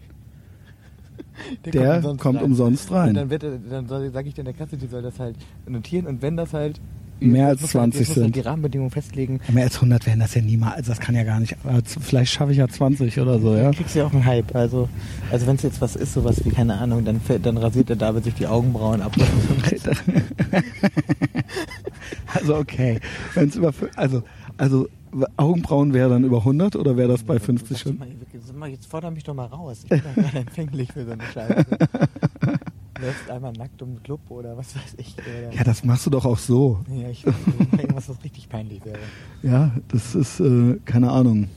der 1.65 2.01
kommt 2.19 2.43
umsonst 2.43 2.91
rein. 2.91 3.11
Und 3.11 3.15
dann, 3.15 3.31
wird, 3.31 3.45
er- 3.45 3.59
dann 3.59 3.87
sage 3.87 4.29
ich 4.29 4.37
in 4.37 4.45
der 4.45 4.55
Kasse, 4.55 4.77
die 4.77 4.87
soll 4.87 5.03
das 5.03 5.19
halt 5.21 5.37
notieren 5.69 6.07
und 6.07 6.23
wenn 6.23 6.37
das 6.37 6.53
halt 6.53 6.81
Mehr 7.31 7.49
als 7.49 7.61
jetzt 7.61 7.75
muss 7.75 7.81
halt- 7.81 7.93
20 7.95 8.01
jetzt 8.01 8.09
muss 8.09 8.17
halt 8.17 8.25
sind. 8.27 8.37
die 8.37 8.41
Rahmenbedingungen 8.41 8.91
festlegen. 8.91 9.41
Mehr 9.53 9.65
als 9.65 9.75
100 9.77 10.07
werden 10.07 10.21
das 10.21 10.35
ja 10.35 10.43
niemals, 10.43 10.77
also 10.77 10.91
das 10.93 11.01
kann 11.01 11.15
ja 11.15 11.25
gar 11.25 11.41
nicht, 11.41 11.57
vielleicht 12.01 12.33
schaffe 12.33 12.53
ich 12.53 12.59
ja 12.59 12.69
20 12.69 13.19
oder 13.21 13.39
so, 13.39 13.55
ja. 13.57 13.71
Kriegst 13.71 13.95
du 13.95 14.01
ja 14.01 14.07
auch 14.07 14.13
einen 14.13 14.25
Hype. 14.25 14.55
Also, 14.55 14.89
also 15.31 15.47
wenn 15.47 15.57
es 15.57 15.63
jetzt 15.63 15.81
was 15.81 15.97
ist, 15.97 16.13
sowas 16.15 16.45
wie, 16.45 16.51
keine 16.51 16.75
Ahnung, 16.79 17.05
dann, 17.05 17.21
dann 17.43 17.57
rasiert 17.57 17.89
der 17.89 17.97
David 17.97 18.25
sich 18.25 18.35
die 18.35 18.47
Augenbrauen 18.47 19.01
ab. 19.03 19.13
Also 22.35 22.57
okay, 22.57 22.99
wenn 23.35 23.49
es 23.49 23.57
über, 23.57 23.73
also, 23.97 24.23
also 24.57 24.89
Augenbrauen 25.37 25.93
wäre 25.93 26.09
dann 26.09 26.25
über 26.25 26.39
100 26.39 26.77
oder 26.77 26.97
wäre 26.97 27.09
das 27.09 27.23
bei 27.23 27.39
50 27.39 27.77
Sag 27.77 27.79
schon? 27.87 27.99
mal, 27.99 28.09
sag 28.47 28.57
mal, 28.57 28.69
Jetzt 28.71 28.87
fordere 28.87 29.11
mich 29.13 29.23
doch 29.25 29.35
mal 29.35 29.45
raus. 29.47 29.81
Ich 29.85 29.89
bin 29.91 30.01
doch 30.03 30.15
gerade 30.23 30.39
empfänglich 30.39 30.91
für 30.93 31.05
so 31.05 31.11
eine 31.13 31.23
Scheiße. 31.25 31.67
Läufst 33.03 33.31
einmal 33.31 33.53
nackt 33.53 33.83
um 33.83 33.97
den 33.97 34.03
Club 34.03 34.21
oder 34.29 34.57
was 34.57 34.75
weiß 34.77 34.95
ich. 34.99 35.15
Oder 35.19 35.53
Ja, 35.55 35.65
das 35.65 35.85
machst 35.85 36.07
du 36.07 36.11
doch 36.11 36.25
auch 36.25 36.39
so. 36.39 36.79
ja, 36.89 37.09
ich 37.09 37.27
weiß 37.27 37.35
nicht, 37.59 37.73
irgendwas, 37.83 38.09
was 38.09 38.23
richtig 38.25 38.49
peinlich 38.49 38.85
wäre. 38.85 38.99
Ja, 39.43 39.73
das 39.89 40.15
ist, 40.15 40.41
äh, 40.41 40.79
keine 40.85 41.11
Ahnung. 41.11 41.49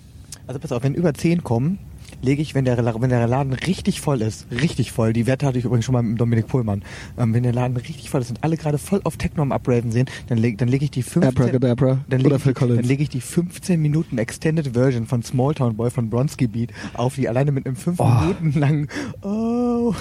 Also 0.48 0.60
pass 0.60 0.72
auf, 0.72 0.84
wenn 0.84 0.94
über 0.96 1.14
10 1.14 1.44
kommen, 1.44 1.80
lege 2.22 2.42
ich, 2.42 2.56
wenn 2.56 2.66
der, 2.66 2.78
wenn 3.02 3.10
der 3.10 3.28
Laden 3.28 3.54
richtig 3.54 4.02
voll 4.02 4.22
ist, 4.22 4.48
richtig 4.52 4.92
voll, 4.92 5.14
die 5.14 5.28
Wette 5.28 5.46
hatte 5.46 5.58
ich 5.60 5.66
übrigens 5.66 5.86
schon 5.86 5.94
mal 5.94 6.02
mit 6.04 6.20
Dominik 6.20 6.48
Pohlmann, 6.48 6.84
ähm, 7.18 7.34
wenn 7.34 7.44
der 7.44 7.54
Laden 7.54 7.78
richtig 7.78 8.10
voll 8.10 8.22
ist 8.22 8.30
und 8.30 8.44
alle 8.44 8.58
gerade 8.58 8.78
voll 8.78 9.02
auf 9.04 9.18
Techno 9.18 9.42
am 9.42 9.52
Upraven 9.52 9.92
sind, 9.92 10.12
dann 10.28 10.38
lege 10.38 10.58
dann 10.58 10.68
leg 10.68 10.82
ich 10.82 10.92
die 10.92 11.04
15... 11.04 11.24
Abracadabra 11.24 12.00
Dann 12.10 12.22
lege 12.22 12.36
ich, 12.36 12.44
dann 12.44 12.84
lege 12.84 13.04
ich 13.04 13.10
die 13.10 13.22
15 13.22 13.82
Minuten 13.82 14.18
Extended 14.18 14.74
Version 14.74 15.06
von 15.06 15.24
Small 15.24 15.54
Town 15.54 15.76
Boy 15.76 15.90
von 15.92 16.10
Bronski 16.10 16.48
Beat 16.48 16.72
auf, 16.94 17.16
die 17.16 17.28
alleine 17.30 17.52
mit 17.52 17.66
einem 17.66 17.76
5 17.76 18.00
Oh. 18.00 18.06
Minuten 18.08 18.60
langen 18.60 18.88
Oh. 19.22 19.94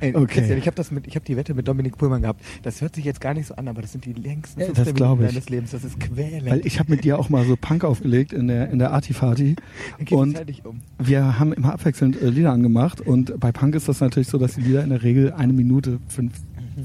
Ey, 0.00 0.14
Okay. 0.14 0.56
Ich 0.58 0.66
habe 0.66 0.76
das 0.76 0.90
mit, 0.90 1.06
ich 1.06 1.14
habe 1.14 1.24
die 1.24 1.36
Wette 1.36 1.54
mit 1.54 1.66
Dominik 1.68 1.96
Pullmann 1.96 2.22
gehabt. 2.22 2.40
Das 2.62 2.80
hört 2.80 2.94
sich 2.94 3.04
jetzt 3.04 3.20
gar 3.20 3.34
nicht 3.34 3.46
so 3.46 3.54
an, 3.56 3.68
aber 3.68 3.82
das 3.82 3.92
sind 3.92 4.04
die 4.04 4.12
längsten 4.12 4.60
Ja, 4.60 4.66
15 4.66 4.84
das 4.84 4.94
glaub 4.94 5.18
Minuten 5.18 5.34
deines 5.34 5.48
Lebens. 5.48 5.70
Das 5.72 5.84
ist 5.84 5.98
quälend. 6.00 6.50
Weil 6.50 6.66
ich 6.66 6.78
habe 6.78 6.90
mit 6.90 7.04
dir 7.04 7.18
auch 7.18 7.28
mal 7.28 7.44
so 7.44 7.56
Punk 7.56 7.84
aufgelegt 7.84 8.32
in 8.32 8.48
der, 8.48 8.70
in 8.70 8.78
der 8.78 8.92
Artifati 8.92 9.56
und 10.10 10.36
halt 10.36 10.64
um. 10.64 10.80
wir 10.98 11.38
haben 11.38 11.51
immer 11.52 11.72
abwechselnd 11.72 12.20
äh, 12.20 12.28
Lieder 12.28 12.52
angemacht 12.52 13.00
und 13.00 13.38
bei 13.38 13.52
Punk 13.52 13.74
ist 13.74 13.88
das 13.88 14.00
natürlich 14.00 14.28
so, 14.28 14.38
dass 14.38 14.54
die 14.54 14.62
Lieder 14.62 14.82
in 14.82 14.90
der 14.90 15.02
Regel 15.02 15.32
eine 15.32 15.52
Minute 15.52 15.98
fünf, 16.08 16.32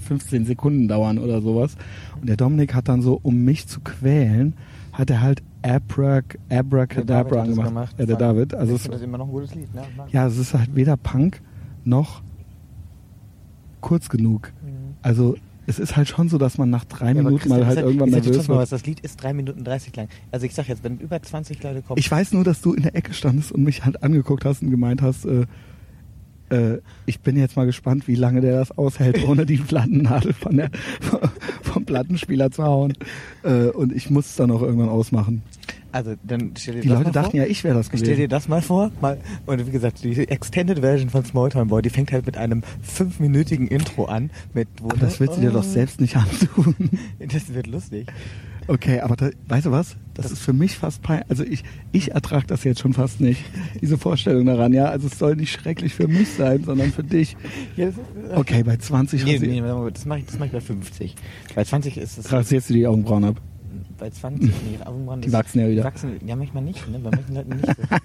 15 0.05 0.45
Sekunden 0.45 0.87
dauern 0.87 1.17
oder 1.17 1.41
sowas. 1.41 1.75
Und 2.19 2.27
der 2.27 2.37
Dominik 2.37 2.73
hat 2.73 2.89
dann 2.89 3.01
so, 3.01 3.19
um 3.21 3.43
mich 3.43 3.67
zu 3.67 3.79
quälen, 3.81 4.53
hat 4.91 5.09
er 5.09 5.21
halt 5.21 5.43
Abrac, 5.61 6.37
Abracadabra 6.49 7.41
angemacht. 7.41 7.67
gemacht. 7.67 7.95
Ja, 7.99 8.05
der 8.05 8.15
David. 8.15 8.53
Also 8.53 8.75
es, 8.75 8.83
das 8.83 9.01
immer 9.01 9.17
noch 9.17 9.27
ein 9.27 9.31
gutes 9.31 9.53
Lied. 9.55 9.73
Ne? 9.73 9.83
Ja, 10.11 10.27
es 10.27 10.37
ist 10.37 10.53
halt 10.53 10.75
weder 10.75 10.97
Punk 10.97 11.41
noch 11.83 12.21
kurz 13.81 14.09
genug. 14.09 14.53
Mhm. 14.63 14.95
Also 15.01 15.35
es 15.67 15.79
ist 15.79 15.95
halt 15.95 16.07
schon 16.07 16.29
so, 16.29 16.37
dass 16.37 16.57
man 16.57 16.69
nach 16.69 16.85
drei 16.85 17.09
Ja, 17.09 17.13
Minuten 17.21 17.49
mal 17.49 17.65
halt 17.67 17.77
irgendwann 17.79 18.09
dir 18.09 18.15
nervös 18.15 18.37
was, 18.37 18.47
wird. 18.47 18.71
das 18.71 18.85
Lied 18.85 19.01
ist 19.01 19.21
3 19.21 19.33
Minuten 19.33 19.63
30 19.63 19.95
lang. 19.95 20.07
Also 20.31 20.45
ich 20.45 20.55
sag 20.55 20.67
jetzt, 20.69 20.83
wenn 20.83 20.97
über 20.97 21.21
20 21.21 21.61
Leute 21.61 21.81
kommen, 21.81 21.99
Ich 21.99 22.09
weiß 22.09 22.31
nur, 22.31 22.43
dass 22.43 22.61
du 22.61 22.73
in 22.73 22.83
der 22.83 22.95
Ecke 22.95 23.13
standest 23.13 23.51
und 23.51 23.63
mich 23.63 23.83
halt 23.85 24.01
angeguckt 24.01 24.45
hast 24.45 24.63
und 24.63 24.71
gemeint 24.71 25.01
hast, 25.01 25.25
äh, 25.25 25.45
äh, 26.49 26.79
ich 27.05 27.19
bin 27.19 27.37
jetzt 27.37 27.57
mal 27.57 27.65
gespannt, 27.65 28.07
wie 28.07 28.15
lange 28.15 28.39
der 28.41 28.57
das 28.59 28.77
aushält, 28.77 29.27
ohne 29.27 29.45
die 29.45 29.57
Plattennadel 29.57 30.33
von 30.33 30.55
der, 30.57 30.71
vom 31.61 31.83
Plattenspieler 31.85 32.49
zu 32.51 32.63
hauen. 32.63 32.93
Äh, 33.43 33.67
und 33.67 33.91
ich 33.93 34.09
muss 34.09 34.27
es 34.27 34.35
dann 34.37 34.51
auch 34.51 34.61
irgendwann 34.61 34.89
ausmachen. 34.89 35.43
Also 35.91 36.15
dann 36.23 36.53
stell 36.57 36.75
dir 36.75 36.81
Die 36.81 36.87
das 36.89 36.97
Leute 36.97 37.07
mal 37.09 37.13
dachten 37.13 37.31
vor. 37.31 37.39
ja, 37.39 37.45
ich 37.45 37.63
wäre 37.63 37.75
das 37.75 37.87
Stell 37.87 37.99
dir 38.01 38.11
gewesen. 38.15 38.29
das 38.29 38.47
mal 38.47 38.61
vor. 38.61 38.91
Mal, 39.01 39.17
und 39.45 39.65
wie 39.67 39.71
gesagt, 39.71 40.03
die 40.03 40.27
Extended 40.27 40.79
Version 40.79 41.09
von 41.09 41.23
Small 41.25 41.49
Town 41.49 41.67
Boy, 41.67 41.81
die 41.81 41.89
fängt 41.89 42.11
halt 42.11 42.25
mit 42.25 42.37
einem 42.37 42.63
fünfminütigen 42.81 43.67
Intro 43.67 44.05
an. 44.05 44.29
Mit, 44.53 44.67
wo 44.81 44.89
Aber 44.89 44.97
das 44.99 45.19
willst 45.19 45.37
du 45.37 45.41
dir 45.41 45.51
doch 45.51 45.63
selbst 45.63 46.01
nicht 46.01 46.15
antun. 46.17 46.75
Das 47.31 47.53
wird 47.53 47.67
lustig. 47.67 48.07
Okay, 48.69 48.99
aber 48.99 49.15
da, 49.15 49.29
weißt 49.47 49.67
du 49.67 49.71
was? 49.71 49.95
Das, 50.13 50.23
Das- 50.23 50.31
ist 50.33 50.39
für 50.41 50.51
mich 50.53 50.77
fast 50.77 51.01
peinlich. 51.01 51.25
Also 51.29 51.43
ich, 51.43 51.63
ich 51.93 52.11
ertrage 52.11 52.45
das 52.47 52.63
jetzt 52.65 52.81
schon 52.81 52.93
fast 52.93 53.21
nicht, 53.21 53.43
diese 53.81 53.97
Vorstellung 53.97 54.45
daran. 54.45 54.73
Ja, 54.73 54.85
also 54.85 55.07
es 55.07 55.17
soll 55.17 55.35
nicht 55.37 55.51
schrecklich 55.53 55.93
für 55.93 56.07
mich 56.09 56.27
sein, 56.29 56.63
sondern 56.65 56.91
für 56.91 57.03
dich. 57.03 57.37
Ja, 57.77 57.85
das 57.87 57.95
ist, 57.95 58.35
Okay, 58.37 58.63
bei 58.63 58.75
20 58.75 59.23
Nee, 59.23 59.39
nee, 59.39 59.61
das 59.93 60.05
mache 60.05 60.19
ich, 60.19 60.25
das 60.25 60.37
mach 60.37 60.47
ich 60.47 60.51
bei 60.51 60.59
50. 60.61 61.15
Bei 61.55 61.63
20 61.63 61.97
ist 61.97 62.17
es. 62.17 62.31
rasierst 62.31 62.69
du 62.69 62.73
die 62.73 62.85
Augenbrauen 62.87 63.23
ab. 63.23 63.41
Bei 63.97 64.09
20, 64.09 64.49
nee, 64.49 64.79
Augenbrauen 64.85 65.21
Die 65.21 65.31
wachsen 65.31 65.59
ja 65.59 65.67
wieder. 65.67 65.81
Die 65.81 65.87
wachsen, 65.87 66.27
ja, 66.27 66.35
manchmal 66.35 66.63
nicht, 66.63 66.87
ne? 66.89 66.99
Bei 66.99 67.09
manchen 67.09 67.35
Leuten 67.35 67.55
nicht 67.55 67.67
so. 67.67 67.73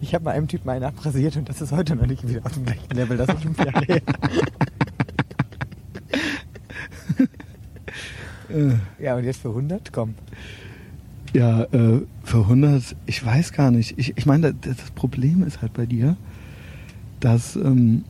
Ich 0.00 0.14
habe 0.14 0.24
bei 0.24 0.32
einem 0.32 0.46
Typen 0.46 0.68
einen 0.70 0.84
abrasiert 0.84 1.36
und 1.36 1.48
das 1.48 1.60
ist 1.60 1.72
heute 1.72 1.96
noch 1.96 2.06
nicht 2.06 2.26
wieder 2.26 2.44
auf 2.44 2.52
dem 2.52 2.64
gleichen 2.64 2.94
Level. 2.94 3.16
Das 3.16 3.28
ist 3.28 3.42
fünf 3.42 3.58
Jahre 3.58 3.84
her. 3.84 4.02
Ja, 8.98 9.16
und 9.16 9.22
jetzt 9.24 9.40
für 9.40 9.50
100? 9.50 9.92
Komm. 9.92 10.14
Ja, 11.32 11.62
äh, 11.64 12.00
für 12.24 12.38
100, 12.38 12.96
ich 13.06 13.24
weiß 13.24 13.52
gar 13.52 13.70
nicht. 13.70 13.96
Ich, 13.96 14.16
ich 14.16 14.26
meine, 14.26 14.54
das, 14.54 14.76
das 14.76 14.90
Problem 14.90 15.44
ist 15.44 15.62
halt 15.62 15.72
bei 15.72 15.86
dir, 15.86 16.16
dass 17.20 17.54
ähm, 17.54 18.04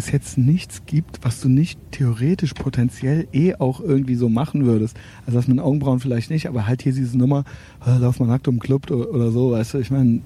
es 0.00 0.10
jetzt 0.10 0.38
nichts 0.38 0.82
gibt, 0.86 1.24
was 1.24 1.40
du 1.40 1.48
nicht 1.48 1.78
theoretisch 1.92 2.54
potenziell 2.54 3.28
eh 3.32 3.54
auch 3.54 3.80
irgendwie 3.80 4.16
so 4.16 4.28
machen 4.28 4.64
würdest. 4.64 4.96
Also 5.26 5.38
das 5.38 5.48
mit 5.48 5.56
den 5.56 5.60
Augenbrauen 5.60 6.00
vielleicht 6.00 6.30
nicht, 6.30 6.46
aber 6.48 6.66
halt 6.66 6.82
hier 6.82 6.92
diese 6.92 7.16
Nummer, 7.16 7.44
äh, 7.86 7.98
lauf 7.98 8.18
mal 8.18 8.26
nackt 8.26 8.48
um 8.48 8.58
Club 8.58 8.90
oder, 8.90 9.30
so, 9.30 9.52
weißt 9.52 9.74
du, 9.74 9.78
ich 9.78 9.90
meine, 9.90 10.20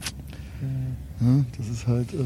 ja, 1.21 1.45
das 1.59 1.69
ist 1.69 1.87
halt, 1.87 2.12
äh, 2.14 2.19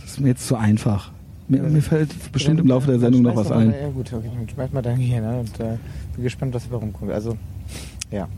das 0.00 0.12
ist 0.12 0.20
mir 0.20 0.28
jetzt 0.28 0.46
zu 0.46 0.56
einfach. 0.56 1.12
Mir, 1.46 1.62
mir 1.62 1.82
fällt 1.82 2.32
bestimmt 2.32 2.60
im 2.60 2.66
Laufe 2.66 2.86
der 2.86 2.98
Sendung 2.98 3.22
noch 3.22 3.36
was 3.36 3.52
ein. 3.52 3.70
Ja 3.70 3.88
gut, 3.90 4.12
okay, 4.12 4.30
schmeiß 4.52 4.72
mal 4.72 4.82
dein 4.82 4.98
Gehirn 4.98 5.24
an 5.24 5.40
und 5.40 5.60
äh, 5.60 5.76
bin 6.14 6.24
gespannt, 6.24 6.54
was 6.54 6.64
dabei 6.64 6.76
rumkommt. 6.76 7.12
Also, 7.12 7.36
ja. 8.10 8.28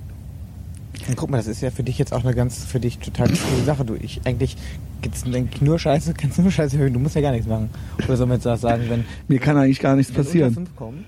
Und 1.09 1.17
guck 1.17 1.31
mal, 1.31 1.37
das 1.39 1.47
ist 1.47 1.61
ja 1.61 1.71
für 1.71 1.83
dich 1.83 1.99
jetzt 1.99 2.13
auch 2.13 2.25
eine 2.25 2.35
ganz, 2.35 2.65
für 2.65 2.81
dich 2.81 2.99
total 2.99 3.29
coole 3.29 3.65
Sache. 3.65 3.85
Du, 3.85 3.95
ich 3.95 4.21
eigentlich 4.25 4.57
gibt's 5.03 5.25
eigentlich 5.25 5.61
nur 5.63 5.79
Scheiße, 5.79 6.15
kannst 6.19 6.39
nur 6.39 6.51
Scheiße 6.51 6.77
hören. 6.79 6.93
Du 6.93 6.99
musst 6.99 7.15
ja 7.15 7.21
gar 7.21 7.33
nichts 7.33 7.47
machen. 7.47 7.71
Oder 8.07 8.17
soll 8.17 8.27
man 8.27 8.41
jetzt 8.41 8.61
sagen, 8.61 8.85
wenn 8.89 9.05
Mir 9.29 9.39
kann 9.39 9.57
eigentlich 9.57 9.81
gar 9.81 9.95
nichts 9.97 10.13
wenn 10.15 10.25
passieren. 10.25 10.49
unter 10.49 10.61
fünf 10.61 10.77
kommen, 10.77 11.05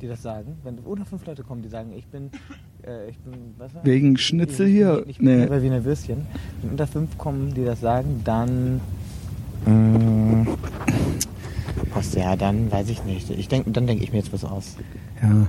die 0.00 0.06
das 0.08 0.22
sagen, 0.22 0.56
wenn 0.62 0.78
unter 0.80 1.04
fünf 1.06 1.26
Leute 1.26 1.42
kommen, 1.42 1.62
die 1.62 1.68
sagen, 1.68 1.92
ich 1.96 2.06
bin, 2.06 2.30
äh, 2.86 3.08
ich 3.10 3.18
bin, 3.18 3.32
was 3.58 3.74
war? 3.74 3.84
Wegen 3.84 4.16
Schnitzel 4.18 4.66
hier? 4.68 5.02
Nicht, 5.06 5.20
Nee. 5.22 5.36
nicht 5.36 5.48
bei 5.48 5.62
Wiener 5.62 5.84
Würstchen. 5.84 6.26
Wenn 6.62 6.70
unter 6.72 6.86
fünf 6.86 7.16
kommen, 7.18 7.54
die 7.54 7.64
das 7.64 7.80
sagen, 7.80 8.20
dann, 8.24 8.80
mh, 9.66 10.46
was, 11.94 12.14
ja, 12.14 12.36
dann 12.36 12.70
weiß 12.70 12.88
ich 12.90 13.04
nicht. 13.04 13.30
Ich 13.30 13.48
denk, 13.48 13.72
dann 13.72 13.86
denke 13.86 14.04
ich 14.04 14.12
mir 14.12 14.18
jetzt 14.18 14.32
was 14.32 14.44
aus. 14.44 14.76
Ja. 15.22 15.48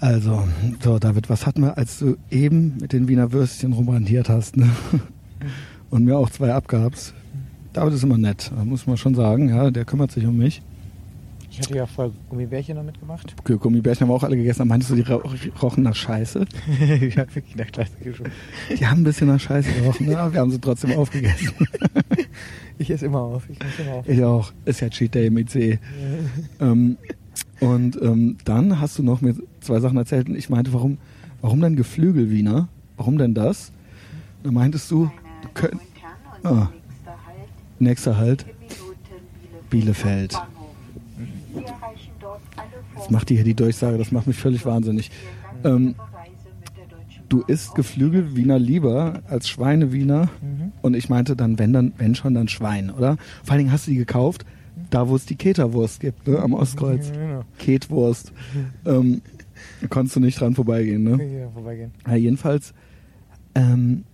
Also, 0.00 0.48
so 0.82 0.98
David, 0.98 1.28
was 1.28 1.46
hatten 1.46 1.60
wir, 1.62 1.76
als 1.76 1.98
du 1.98 2.16
eben 2.30 2.76
mit 2.80 2.92
den 2.92 3.06
Wiener 3.08 3.32
Würstchen 3.32 3.72
rumrandiert 3.74 4.28
hast, 4.30 4.56
ne? 4.56 4.68
Und 5.90 6.04
mir 6.04 6.16
auch 6.16 6.30
zwei 6.30 6.52
abgabst. 6.54 7.12
David 7.72 7.94
ist 7.94 8.02
immer 8.02 8.16
nett, 8.18 8.50
muss 8.64 8.86
man 8.86 8.96
schon 8.96 9.14
sagen, 9.14 9.48
ja, 9.50 9.70
der 9.70 9.84
kümmert 9.84 10.10
sich 10.10 10.24
um 10.26 10.36
mich. 10.38 10.62
Ich 11.52 11.58
hatte 11.58 11.74
ja 11.76 11.86
voll 11.86 12.12
Gummibärchen 12.30 12.76
noch 12.76 12.84
mitgemacht. 12.84 13.34
Okay, 13.40 13.56
Gummibärchen 13.58 14.02
haben 14.02 14.10
wir 14.10 14.14
auch 14.14 14.22
alle 14.22 14.36
gegessen. 14.36 14.62
Aber 14.62 14.68
meintest 14.68 14.92
du, 14.92 14.94
die 14.94 15.02
ro- 15.02 15.22
rochen 15.60 15.82
nach 15.82 15.96
Scheiße? 15.96 16.46
ich 17.00 17.18
habe 17.18 17.34
wirklich 17.34 17.56
nach 17.56 17.66
Klasse 17.66 17.90
geschoben. 18.02 18.30
Die 18.78 18.86
haben 18.86 19.00
ein 19.00 19.04
bisschen 19.04 19.26
nach 19.26 19.40
Scheiße 19.40 19.70
gerochen, 19.72 20.06
ne? 20.06 20.16
aber 20.18 20.32
wir 20.32 20.40
haben 20.40 20.50
sie 20.52 20.60
trotzdem 20.60 20.92
aufgegessen. 20.96 21.50
Ich 22.78 22.90
esse 22.90 23.04
immer 23.06 23.20
auf. 23.20 23.42
Ich 23.50 23.60
esse 23.60 23.82
immer 23.82 23.92
auf. 23.96 24.08
Ich 24.08 24.24
auch. 24.24 24.52
Ist 24.64 24.80
ja 24.80 24.88
Cheat 24.88 25.14
Day 25.14 25.26
im 25.26 25.36
IC. 25.36 25.78
Ähm, 26.60 26.96
und 27.60 28.00
ähm, 28.02 28.36
dann 28.44 28.80
hast 28.80 28.98
du 28.98 29.02
noch 29.02 29.20
mir 29.20 29.34
zwei 29.60 29.80
Sachen 29.80 29.96
erzählt 29.98 30.28
und 30.28 30.34
ich 30.36 30.48
meinte, 30.50 30.72
warum, 30.72 30.98
warum 31.40 31.60
denn 31.60 31.76
Geflügelwiener? 31.76 32.68
Warum 32.96 33.18
denn 33.18 33.34
das? 33.34 33.72
Da 34.42 34.50
meintest 34.50 34.90
du, 34.90 35.10
du 35.42 35.48
könnt, 35.54 35.80
Ah. 36.42 36.68
nächster 37.78 38.16
Halt, 38.16 38.46
Bielefeld. 39.68 40.38
Das 42.96 43.10
macht 43.10 43.28
die 43.30 43.34
hier 43.36 43.44
die 43.44 43.54
Durchsage, 43.54 43.98
das 43.98 44.12
macht 44.12 44.26
mich 44.26 44.36
völlig 44.36 44.64
wahnsinnig. 44.64 45.10
Ähm, 45.64 45.94
du 47.28 47.42
isst 47.42 47.74
Geflügelwiener 47.74 48.58
lieber 48.58 49.20
als 49.28 49.48
Schweinewiener 49.48 50.28
Mhm. 50.40 50.72
und 50.82 50.94
ich 50.94 51.08
meinte 51.08 51.36
dann, 51.36 51.58
wenn 51.58 51.72
dann, 51.72 51.92
wenn 51.98 52.14
schon, 52.14 52.34
dann 52.34 52.48
Schwein, 52.48 52.90
oder? 52.90 53.16
Vor 53.44 53.52
allen 53.52 53.58
Dingen 53.58 53.72
hast 53.72 53.86
du 53.86 53.90
die 53.92 53.96
gekauft, 53.98 54.44
da 54.90 55.08
wo 55.08 55.16
es 55.16 55.26
die 55.26 55.36
Keterwurst 55.36 56.00
gibt, 56.00 56.26
ne, 56.26 56.38
am 56.38 56.52
Ostkreuz. 56.52 57.12
Genau. 57.12 57.42
Ketwurst. 57.58 58.32
Ähm, 58.84 59.22
konntest 59.88 60.16
du 60.16 60.20
nicht 60.20 60.40
dran 60.40 60.54
vorbeigehen, 60.54 61.02
ne? 61.02 61.22
Hier 61.22 61.50
vorbeigehen. 61.50 61.92
Ja, 62.06 62.16
jedenfalls 62.16 62.74
ähm, 63.54 64.04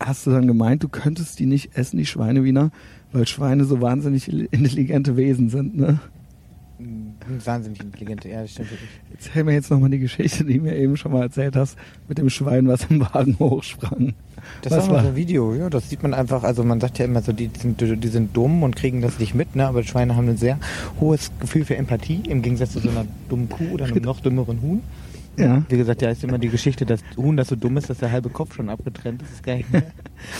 hast 0.00 0.26
du 0.26 0.30
dann 0.30 0.46
gemeint, 0.46 0.82
du 0.82 0.88
könntest 0.88 1.38
die 1.38 1.46
nicht 1.46 1.76
essen, 1.76 1.98
die 1.98 2.06
Schweinewiener, 2.06 2.70
weil 3.12 3.26
Schweine 3.26 3.64
so 3.64 3.80
wahnsinnig 3.80 4.28
intelligente 4.28 5.16
Wesen 5.16 5.48
sind, 5.48 5.76
ne? 5.76 6.00
Wahnsinnig 7.44 7.80
intelligent. 7.80 8.24
Ja, 8.24 8.42
das 8.42 8.52
stimmt 8.52 8.70
wirklich. 8.70 8.90
Erzähl 9.12 9.44
mir 9.44 9.52
jetzt 9.52 9.70
nochmal 9.70 9.90
die 9.90 9.98
Geschichte, 9.98 10.44
die 10.44 10.58
du 10.58 10.64
mir 10.64 10.76
eben 10.76 10.96
schon 10.96 11.12
mal 11.12 11.22
erzählt 11.22 11.56
hast, 11.56 11.76
mit 12.08 12.18
dem 12.18 12.30
Schwein, 12.30 12.68
was 12.68 12.84
im 12.90 13.00
Wagen 13.00 13.36
hochsprang. 13.38 14.14
Das 14.62 14.72
Was 14.72 14.80
war 14.82 14.86
mal 14.86 14.94
war? 14.94 15.02
so 15.02 15.08
ein 15.08 15.16
Video, 15.16 15.54
ja, 15.54 15.68
das 15.68 15.90
sieht 15.90 16.02
man 16.02 16.14
einfach, 16.14 16.42
also 16.42 16.64
man 16.64 16.80
sagt 16.80 16.98
ja 16.98 17.04
immer 17.04 17.22
so, 17.22 17.32
die 17.32 17.50
sind, 17.58 17.80
die 17.80 18.08
sind 18.08 18.36
dumm 18.36 18.62
und 18.62 18.76
kriegen 18.76 19.00
das 19.02 19.18
nicht 19.18 19.34
mit, 19.34 19.56
ne? 19.56 19.66
aber 19.66 19.82
Schweine 19.82 20.16
haben 20.16 20.28
ein 20.28 20.36
sehr 20.36 20.58
hohes 21.00 21.30
Gefühl 21.40 21.64
für 21.64 21.76
Empathie, 21.76 22.22
im 22.28 22.42
Gegensatz 22.42 22.72
zu 22.72 22.80
so 22.80 22.88
einer 22.88 23.04
dummen 23.28 23.48
Kuh 23.48 23.68
oder 23.72 23.86
einem 23.86 23.96
noch 24.02 24.20
dümmeren 24.20 24.62
Huhn. 24.62 24.82
Ja. 25.38 25.62
Wie 25.68 25.76
gesagt, 25.76 26.02
ja, 26.02 26.10
ist 26.10 26.24
immer 26.24 26.38
die 26.38 26.48
Geschichte, 26.48 26.84
dass 26.84 27.00
Huhn, 27.16 27.36
das 27.36 27.48
so 27.48 27.56
dumm 27.56 27.76
ist, 27.76 27.88
dass 27.88 27.98
der 27.98 28.10
halbe 28.10 28.28
Kopf 28.28 28.54
schon 28.54 28.68
abgetrennt 28.68 29.22
ist. 29.22 29.32
ist 29.32 29.46
mehr. 29.46 29.82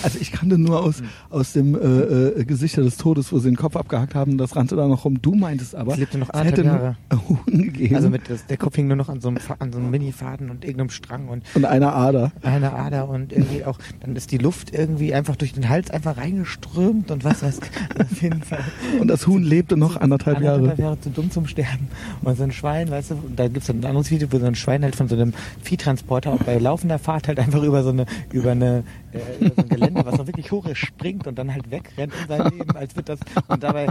Also 0.03 0.19
ich 0.21 0.33
kannte 0.33 0.59
nur 0.59 0.83
aus, 0.83 1.05
aus 1.31 1.53
dem 1.53 1.77
äh, 1.77 1.79
äh, 1.79 2.45
Gesichter 2.45 2.83
des 2.83 2.97
Todes, 2.97 3.33
wo 3.33 3.39
sie 3.39 3.49
den 3.49 3.57
Kopf 3.57 3.77
abgehackt 3.77 4.17
haben, 4.17 4.37
das 4.37 4.57
rannte 4.57 4.75
da 4.75 4.89
noch 4.89 5.05
rum. 5.05 5.23
Du 5.23 5.37
meintest 5.37 5.77
aber, 5.77 5.93
Es 5.93 5.99
lebte 5.99 6.19
noch 6.19 6.31
es 6.35 6.43
hätte 6.43 6.63
anderthalb 6.63 6.97
ein 7.09 7.29
Huhn 7.29 7.63
gegeben 7.63 7.95
Also 7.95 8.11
mit 8.11 8.29
das, 8.29 8.45
der 8.47 8.57
Kopf 8.57 8.75
hing 8.75 8.89
nur 8.89 8.97
noch 8.97 9.09
an 9.09 9.21
so 9.21 9.29
einem, 9.29 9.39
an 9.61 9.73
so 9.73 9.79
einem 9.79 9.91
Mini-Faden 9.91 10.51
und 10.51 10.65
irgendeinem 10.65 10.91
Strang 10.91 11.29
und 11.29 11.45
und 11.55 11.65
einer 11.65 11.95
Ader. 11.95 12.33
eine 12.43 12.73
Ader 12.73 13.09
und 13.09 13.33
irgendwie 13.33 13.65
auch, 13.65 13.79
dann 14.01 14.17
ist 14.17 14.33
die 14.33 14.39
Luft 14.39 14.75
irgendwie 14.75 15.15
einfach 15.15 15.37
durch 15.37 15.53
den 15.53 15.69
Hals 15.69 15.91
einfach 15.91 16.17
reingeströmt 16.17 17.13
und 17.13 17.25
was 17.25 17.43
weiß 17.43 17.61
auf 17.99 18.23
jeden 18.23 18.43
Fall. 18.43 18.65
Und 19.01 19.09
das 19.09 19.27
Huhn 19.27 19.43
lebte 19.43 19.77
noch 19.77 19.97
anderthalb 19.97 20.41
Jahre. 20.41 20.57
Anderthalb 20.57 20.79
Jahre 20.79 21.01
zu 21.01 21.11
dumm 21.11 21.31
zum 21.31 21.47
Sterben. 21.47 21.89
Und 22.23 22.37
so 22.37 22.45
ein 22.45 22.53
Schwein, 22.53 22.91
weißt 22.91 23.13
du, 23.13 23.17
da 23.35 23.45
gibt 23.49 23.63
es 23.63 23.71
ein 23.71 23.85
anderes 23.85 24.11
Video, 24.11 24.29
wo 24.31 24.39
so 24.39 24.47
ein 24.47 24.55
Schwein 24.55 24.83
halt 24.89 24.97
von 24.97 25.09
so 25.09 25.15
einem 25.15 25.33
Viehtransporter 25.63 26.33
und 26.33 26.45
bei 26.47 26.59
laufender 26.59 26.99
Fahrt 26.99 27.29
halt 27.29 27.39
einfach 27.39 27.63
über 27.63 27.83
so 27.83 27.91
eine, 27.91 28.07
über 28.33 28.53
eine, 28.53 28.85
äh, 29.13 29.45
über 29.45 29.55
so 29.55 29.63
ein 29.63 29.69
Gelände, 29.69 30.05
was 30.05 30.17
noch 30.19 30.27
wirklich 30.27 30.51
hoch 30.51 30.67
ist, 30.67 30.79
springt 30.79 31.27
und 31.27 31.39
dann 31.39 31.53
halt 31.53 31.71
wegrennt 31.71 32.13
in 32.23 32.29
sein 32.29 32.51
Leben, 32.51 32.71
als 32.77 32.97
wird 32.97 33.09
das, 33.09 33.21
und 33.49 33.63
dabei, 33.63 33.87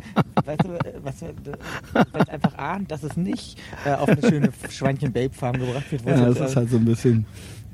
weißt 0.46 0.64
du, 0.64 0.70
äh, 0.74 0.94
was, 1.04 1.22
äh, 1.22 1.28
was 2.12 2.30
einfach 2.30 2.58
ahnt, 2.58 2.92
dass 2.92 3.04
es 3.04 3.16
nicht 3.16 3.58
äh, 3.86 3.94
auf 3.94 4.10
eine 4.10 4.22
schöne 4.22 4.50
Schweinchen-Babe-Farm 4.70 5.54
gebracht 5.60 5.92
wird. 5.92 6.06
Ja, 6.06 6.26
das 6.26 6.40
jetzt, 6.40 6.50
ist 6.50 6.56
halt 6.56 6.70
so 6.72 6.78
ein 6.78 6.86
bisschen 6.86 7.26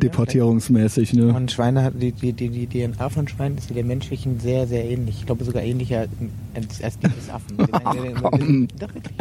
deportierungsmäßig, 0.02 1.14
ne? 1.14 1.34
und 1.34 1.52
Schweine, 1.52 1.84
hat- 1.84 1.94
die, 2.02 2.12
die, 2.12 2.34
die, 2.34 2.68
DNA 2.68 3.10
von 3.10 3.28
Schweinen 3.28 3.58
ist 3.58 3.74
der 3.74 3.84
menschlichen 3.84 4.40
sehr, 4.40 4.68
sehr 4.68 4.86
ähnlich. 4.86 5.20
Ich 5.20 5.26
glaube 5.26 5.44
sogar 5.44 5.64
ähnlicher 5.64 6.08
als, 6.56 6.98
die 7.00 7.08
des 7.08 7.30
Affen. 7.30 7.58
Doch, 8.80 8.94
wirklich. 8.94 9.16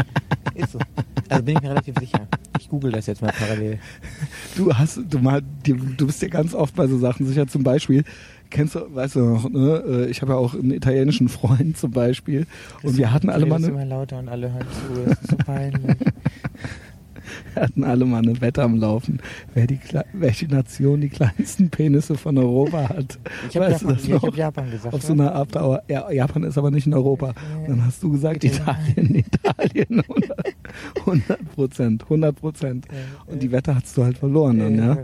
Ist 0.54 0.72
so. 0.72 0.78
Also 1.28 1.44
bin 1.44 1.56
ich 1.56 1.62
mir 1.62 1.70
relativ 1.70 1.94
sicher. 1.98 2.26
Ich 2.72 2.74
google 2.74 2.92
das 2.92 3.06
jetzt 3.06 3.20
mal 3.20 3.32
parallel. 3.38 3.78
Du 4.56 4.72
hast, 4.72 4.98
du 5.10 5.18
mal, 5.18 5.42
du, 5.62 6.06
bist 6.06 6.22
ja 6.22 6.28
ganz 6.28 6.54
oft 6.54 6.74
bei 6.74 6.86
so 6.86 6.96
Sachen 6.98 7.26
sicher. 7.26 7.46
Zum 7.46 7.62
Beispiel, 7.62 8.02
kennst 8.48 8.74
du, 8.76 8.94
weißt 8.94 9.16
du 9.16 9.20
noch, 9.20 9.50
ne? 9.50 9.82
äh, 9.86 10.06
Ich 10.06 10.22
habe 10.22 10.32
ja 10.32 10.38
auch 10.38 10.54
einen 10.54 10.72
italienischen 10.72 11.28
Freund 11.28 11.76
zum 11.76 11.90
Beispiel. 11.90 12.46
Und 12.82 12.96
wir 12.96 13.12
hatten 13.12 13.28
alle 13.28 13.44
mal 13.44 13.56
eine, 13.56 13.66
immer 13.66 13.84
lauter 13.84 14.18
und 14.18 14.30
alle 14.30 14.50
hören 14.54 14.66
zu. 14.70 15.02
Das 15.04 15.20
ist 15.20 15.30
so 15.30 15.36
peinlich. 15.36 15.96
Wir 17.54 17.62
hatten 17.62 17.84
alle 17.84 18.04
mal 18.04 18.22
eine 18.22 18.40
Wette 18.40 18.62
am 18.62 18.76
Laufen, 18.76 19.20
wer 19.54 19.66
die, 19.66 19.78
welche 20.12 20.46
Nation 20.46 21.00
die 21.00 21.08
kleinsten 21.08 21.70
Penisse 21.70 22.16
von 22.16 22.38
Europa 22.38 22.88
hat. 22.88 23.18
Ich 23.48 23.56
habe 23.56 23.70
Japan, 23.70 23.94
das 23.94 24.04
ich 24.04 24.12
hab? 24.12 24.36
Japan 24.36 24.70
gesagt. 24.70 24.94
Auf 24.94 25.02
so 25.02 25.14
ne? 25.14 25.24
einer 25.24 25.34
Abdauer. 25.34 25.82
Ja, 25.88 26.10
Japan 26.10 26.44
ist 26.44 26.58
aber 26.58 26.70
nicht 26.70 26.86
in 26.86 26.94
Europa. 26.94 27.34
Und 27.60 27.68
dann 27.68 27.84
hast 27.84 28.02
du 28.02 28.10
gesagt, 28.10 28.44
Italien, 28.44 29.14
Italien, 29.14 30.02
100 31.00 31.54
Prozent, 31.54 32.02
100 32.04 32.36
Prozent. 32.36 32.86
Und 33.26 33.42
die 33.42 33.52
Wette 33.52 33.74
hast 33.74 33.96
du 33.96 34.04
halt 34.04 34.18
verloren 34.18 34.58
dann, 34.58 34.78
ja. 34.78 34.98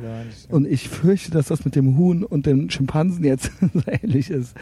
Und 0.48 0.66
ich 0.66 0.88
fürchte, 0.88 1.30
dass 1.30 1.46
das 1.46 1.64
mit 1.64 1.74
dem 1.74 1.96
Huhn 1.96 2.24
und 2.24 2.46
den 2.46 2.70
Schimpansen 2.70 3.24
jetzt 3.24 3.50
so 3.60 3.82
ähnlich 3.86 4.30
ist. 4.30 4.54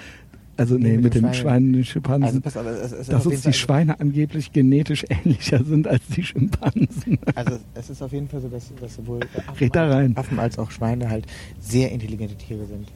Also 0.59 0.77
nee, 0.77 0.91
Nee, 0.91 0.95
mit, 0.97 1.05
mit 1.05 1.15
den 1.15 1.35
Schweinen 1.35 1.67
und 1.67 1.73
den 1.75 1.79
also 1.81 1.91
Schimpansen. 1.93 2.43
pass 2.43 2.57
auf, 2.57 2.67
es, 2.67 2.93
es 2.93 3.07
dass 3.09 3.27
uns 3.27 3.37
die 3.37 3.43
Fall- 3.43 3.53
Schweine 3.53 4.01
angeblich 4.01 4.53
genetisch 4.53 5.05
ähnlicher 5.25 5.63
sind 5.65 5.87
als 5.87 6.03
die 6.15 6.23
Schimpansen. 6.23 7.19
Also 7.35 7.59
es 7.75 7.91
ist 7.91 8.03
auf 8.03 8.13
jeden 8.13 8.29
Fall 8.29 8.41
so, 8.41 8.49
dass, 8.49 8.73
dass 8.81 8.95
sowohl 8.97 9.21
Affen, 9.47 9.71
als-. 9.77 10.17
Affen 10.17 10.39
als 10.39 10.59
auch 10.59 10.71
Schweine 10.71 11.11
halt 11.11 11.27
sehr 11.61 11.93
intelligente 11.93 12.35
Tiere 12.37 12.65
sind. 12.67 12.89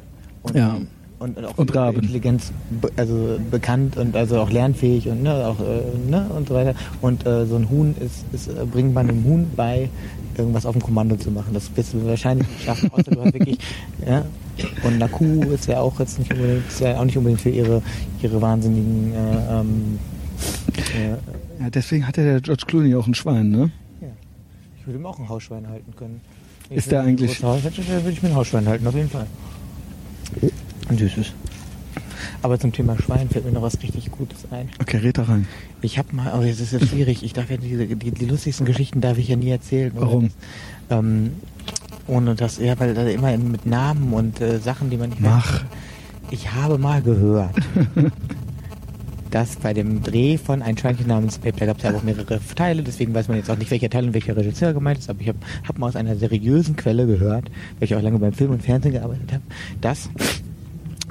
Und, 0.43 0.55
Ja. 0.55 0.79
Und, 1.19 1.37
und 1.37 1.45
auch 1.45 1.59
Und 1.59 1.75
Raben. 1.77 1.99
Intelligenz 1.99 2.51
also 2.97 3.39
bekannt 3.51 3.99
und 3.99 4.17
also 4.17 4.41
auch 4.41 4.51
lernfähig 4.51 5.07
und 5.09 5.23
ne, 5.23 5.35
auch 5.47 5.61
äh, 5.61 6.11
ne 6.11 6.27
und 6.35 6.49
so 6.49 6.55
weiter. 6.55 6.75
Und 7.03 7.27
äh, 7.27 7.45
so 7.45 7.57
ein 7.57 7.69
Huhn 7.69 7.95
ist, 8.01 8.25
ist 8.33 8.49
äh, 8.49 8.65
bringt 8.65 8.95
man 8.95 9.11
einem 9.11 9.23
Huhn 9.25 9.47
bei, 9.55 9.91
irgendwas 10.39 10.65
auf 10.65 10.73
dem 10.75 10.81
Kommando 10.81 11.17
zu 11.17 11.31
machen. 11.31 11.53
Das 11.53 11.71
wirst 11.77 11.93
du 11.93 12.07
wahrscheinlich 12.07 12.49
nicht 12.49 12.63
schaffen, 12.65 12.91
außer 12.91 13.11
du 13.11 13.21
hast 13.23 13.35
wirklich 13.35 13.59
ja. 14.07 14.25
Und 14.83 15.13
Kuh 15.13 15.43
ist 15.53 15.67
ja 15.67 15.81
auch 15.81 15.99
jetzt 16.01 16.19
nicht 16.19 16.33
unbedingt, 16.33 16.67
ist 16.69 16.81
ja 16.81 16.99
auch 16.99 17.05
nicht 17.05 17.17
unbedingt 17.17 17.41
für 17.41 17.51
ihre 17.51 17.83
ihre 18.23 18.41
wahnsinnigen 18.43 19.13
äh, 19.15 19.61
ähm, 19.61 19.99
äh, 20.97 21.63
Ja, 21.63 21.71
deswegen 21.71 22.07
hat 22.07 22.17
ja 22.17 22.23
der 22.25 22.41
George 22.41 22.65
Clooney 22.67 22.95
auch 22.95 23.07
ein 23.07 23.15
Schwein, 23.15 23.51
ne? 23.51 23.71
ja. 24.01 24.09
Ich 24.79 24.87
würde 24.87 24.99
ihm 24.99 25.07
auch 25.07 25.19
ein 25.19 25.29
Hausschwein 25.29 25.69
halten 25.69 25.95
können. 25.97 26.21
Ich 26.71 26.77
Ist 26.79 26.91
der 26.93 27.03
eigentlich- 27.03 27.43
Haus 27.43 27.63
hätte, 27.65 27.87
würde 27.87 28.11
ich 28.11 28.23
mir 28.23 28.29
ein 28.31 28.35
Hausschwein 28.37 28.67
halten, 28.69 28.87
auf 28.87 28.95
jeden 28.95 29.11
Fall. 29.11 29.27
Ein 30.89 30.99
süßes. 30.99 31.33
Aber 32.43 32.59
zum 32.59 32.73
Thema 32.73 32.97
Schwein 33.01 33.29
fällt 33.29 33.45
mir 33.45 33.53
noch 33.53 33.63
was 33.63 33.83
richtig 33.83 34.11
Gutes 34.11 34.47
ein. 34.51 34.69
Okay, 34.81 34.99
red 34.99 35.19
da 35.19 35.25
rein. 35.25 35.47
Ich 35.83 35.99
habe 35.99 36.15
mal, 36.15 36.31
aber 36.31 36.47
jetzt 36.47 36.61
ist 36.61 36.73
jetzt 36.73 36.89
schwierig, 36.89 37.23
ich 37.23 37.33
darf 37.33 37.51
ja 37.51 37.57
diese, 37.57 37.87
die, 37.87 38.11
die 38.13 38.25
lustigsten 38.27 38.65
Geschichten 38.67 39.01
darf 39.01 39.19
ich 39.19 39.29
ja 39.29 39.37
nie 39.37 39.51
erzählen. 39.51 39.93
Warum? 39.95 40.31
Das, 40.89 40.99
ähm, 41.01 41.33
ohne 42.11 42.35
das, 42.35 42.59
ja, 42.59 42.79
weil 42.79 42.95
da 42.95 43.07
immer 43.07 43.37
mit 43.39 43.67
Namen 43.67 44.13
und 44.13 44.41
äh, 44.41 44.59
Sachen, 44.59 44.91
die 44.91 44.97
man 44.97 45.11
nicht 45.11 45.21
Mach. 45.21 45.63
Ich 46.31 46.53
habe 46.53 46.79
mal 46.79 47.03
gehört, 47.03 47.55
dass 49.31 49.57
bei 49.57 49.73
dem 49.73 50.03
Dreh 50.03 50.37
von 50.37 50.63
Ein 50.63 50.77
Schweinchen 50.77 51.07
namens 51.07 51.41
da 51.41 51.67
gab 51.67 51.79
es 51.79 51.83
ja 51.83 51.95
auch 51.95 52.03
mehrere 52.03 52.41
Teile, 52.55 52.83
deswegen 52.83 53.15
weiß 53.15 53.29
man 53.29 53.37
jetzt 53.37 53.51
auch 53.51 53.57
nicht, 53.57 53.71
welcher 53.71 53.91
Teil 53.91 54.05
und 54.05 54.15
welcher 54.15 54.37
Regisseur 54.37 54.73
gemeint 54.73 54.99
ist, 54.99 55.09
aber 55.09 55.21
ich 55.21 55.29
habe 55.29 55.39
hab 55.67 55.79
mal 55.79 55.89
aus 55.89 55.97
einer 55.97 56.17
seriösen 56.17 56.77
Quelle 56.77 57.07
gehört, 57.07 57.51
weil 57.79 57.85
ich 57.85 57.95
auch 57.95 58.03
lange 58.03 58.19
beim 58.19 58.33
Film 58.33 58.51
und 58.51 58.63
Fernsehen 58.63 58.93
gearbeitet 58.93 59.33
habe, 59.33 59.43
dass 59.81 60.11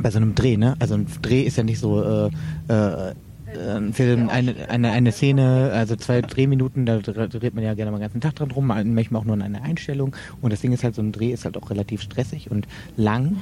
bei 0.02 0.12
so 0.12 0.18
einem 0.18 0.36
Dreh, 0.36 0.58
ne? 0.58 0.76
Also 0.80 0.96
ein 0.96 1.08
Dreh 1.22 1.42
ist 1.42 1.58
ja 1.58 1.64
nicht 1.64 1.80
so 1.80 2.02
äh, 2.02 2.30
äh, 2.68 3.14
ein 3.58 3.94
Film, 3.94 4.30
eine, 4.30 4.56
eine, 4.70 4.92
eine 4.92 5.12
Szene, 5.12 5.72
also 5.74 5.96
zwei 5.96 6.22
Drehminuten, 6.22 6.86
da 6.86 6.98
dreht 7.00 7.56
man 7.56 7.64
ja 7.64 7.74
gerne 7.74 7.92
mal 7.92 7.98
den 7.98 8.04
ganzen 8.04 8.22
Tag 8.22 8.36
dran 8.36 8.52
rum, 8.52 8.68
manchmal 8.68 9.22
auch 9.22 9.26
nur 9.26 9.36
in 9.36 9.42
einer 9.42 9.64
Einstellung. 9.64 10.16
Und 10.42 10.54
das 10.54 10.62
Ding 10.62 10.72
ist 10.72 10.84
halt, 10.84 10.96
so 10.96 11.02
ein 11.02 11.12
Dreh 11.12 11.32
ist 11.32 11.46
halt 11.46 11.58
auch 11.58 11.70
relativ 11.70 12.02
stressig 12.02 12.52
und 12.52 12.68
lang. 12.98 13.38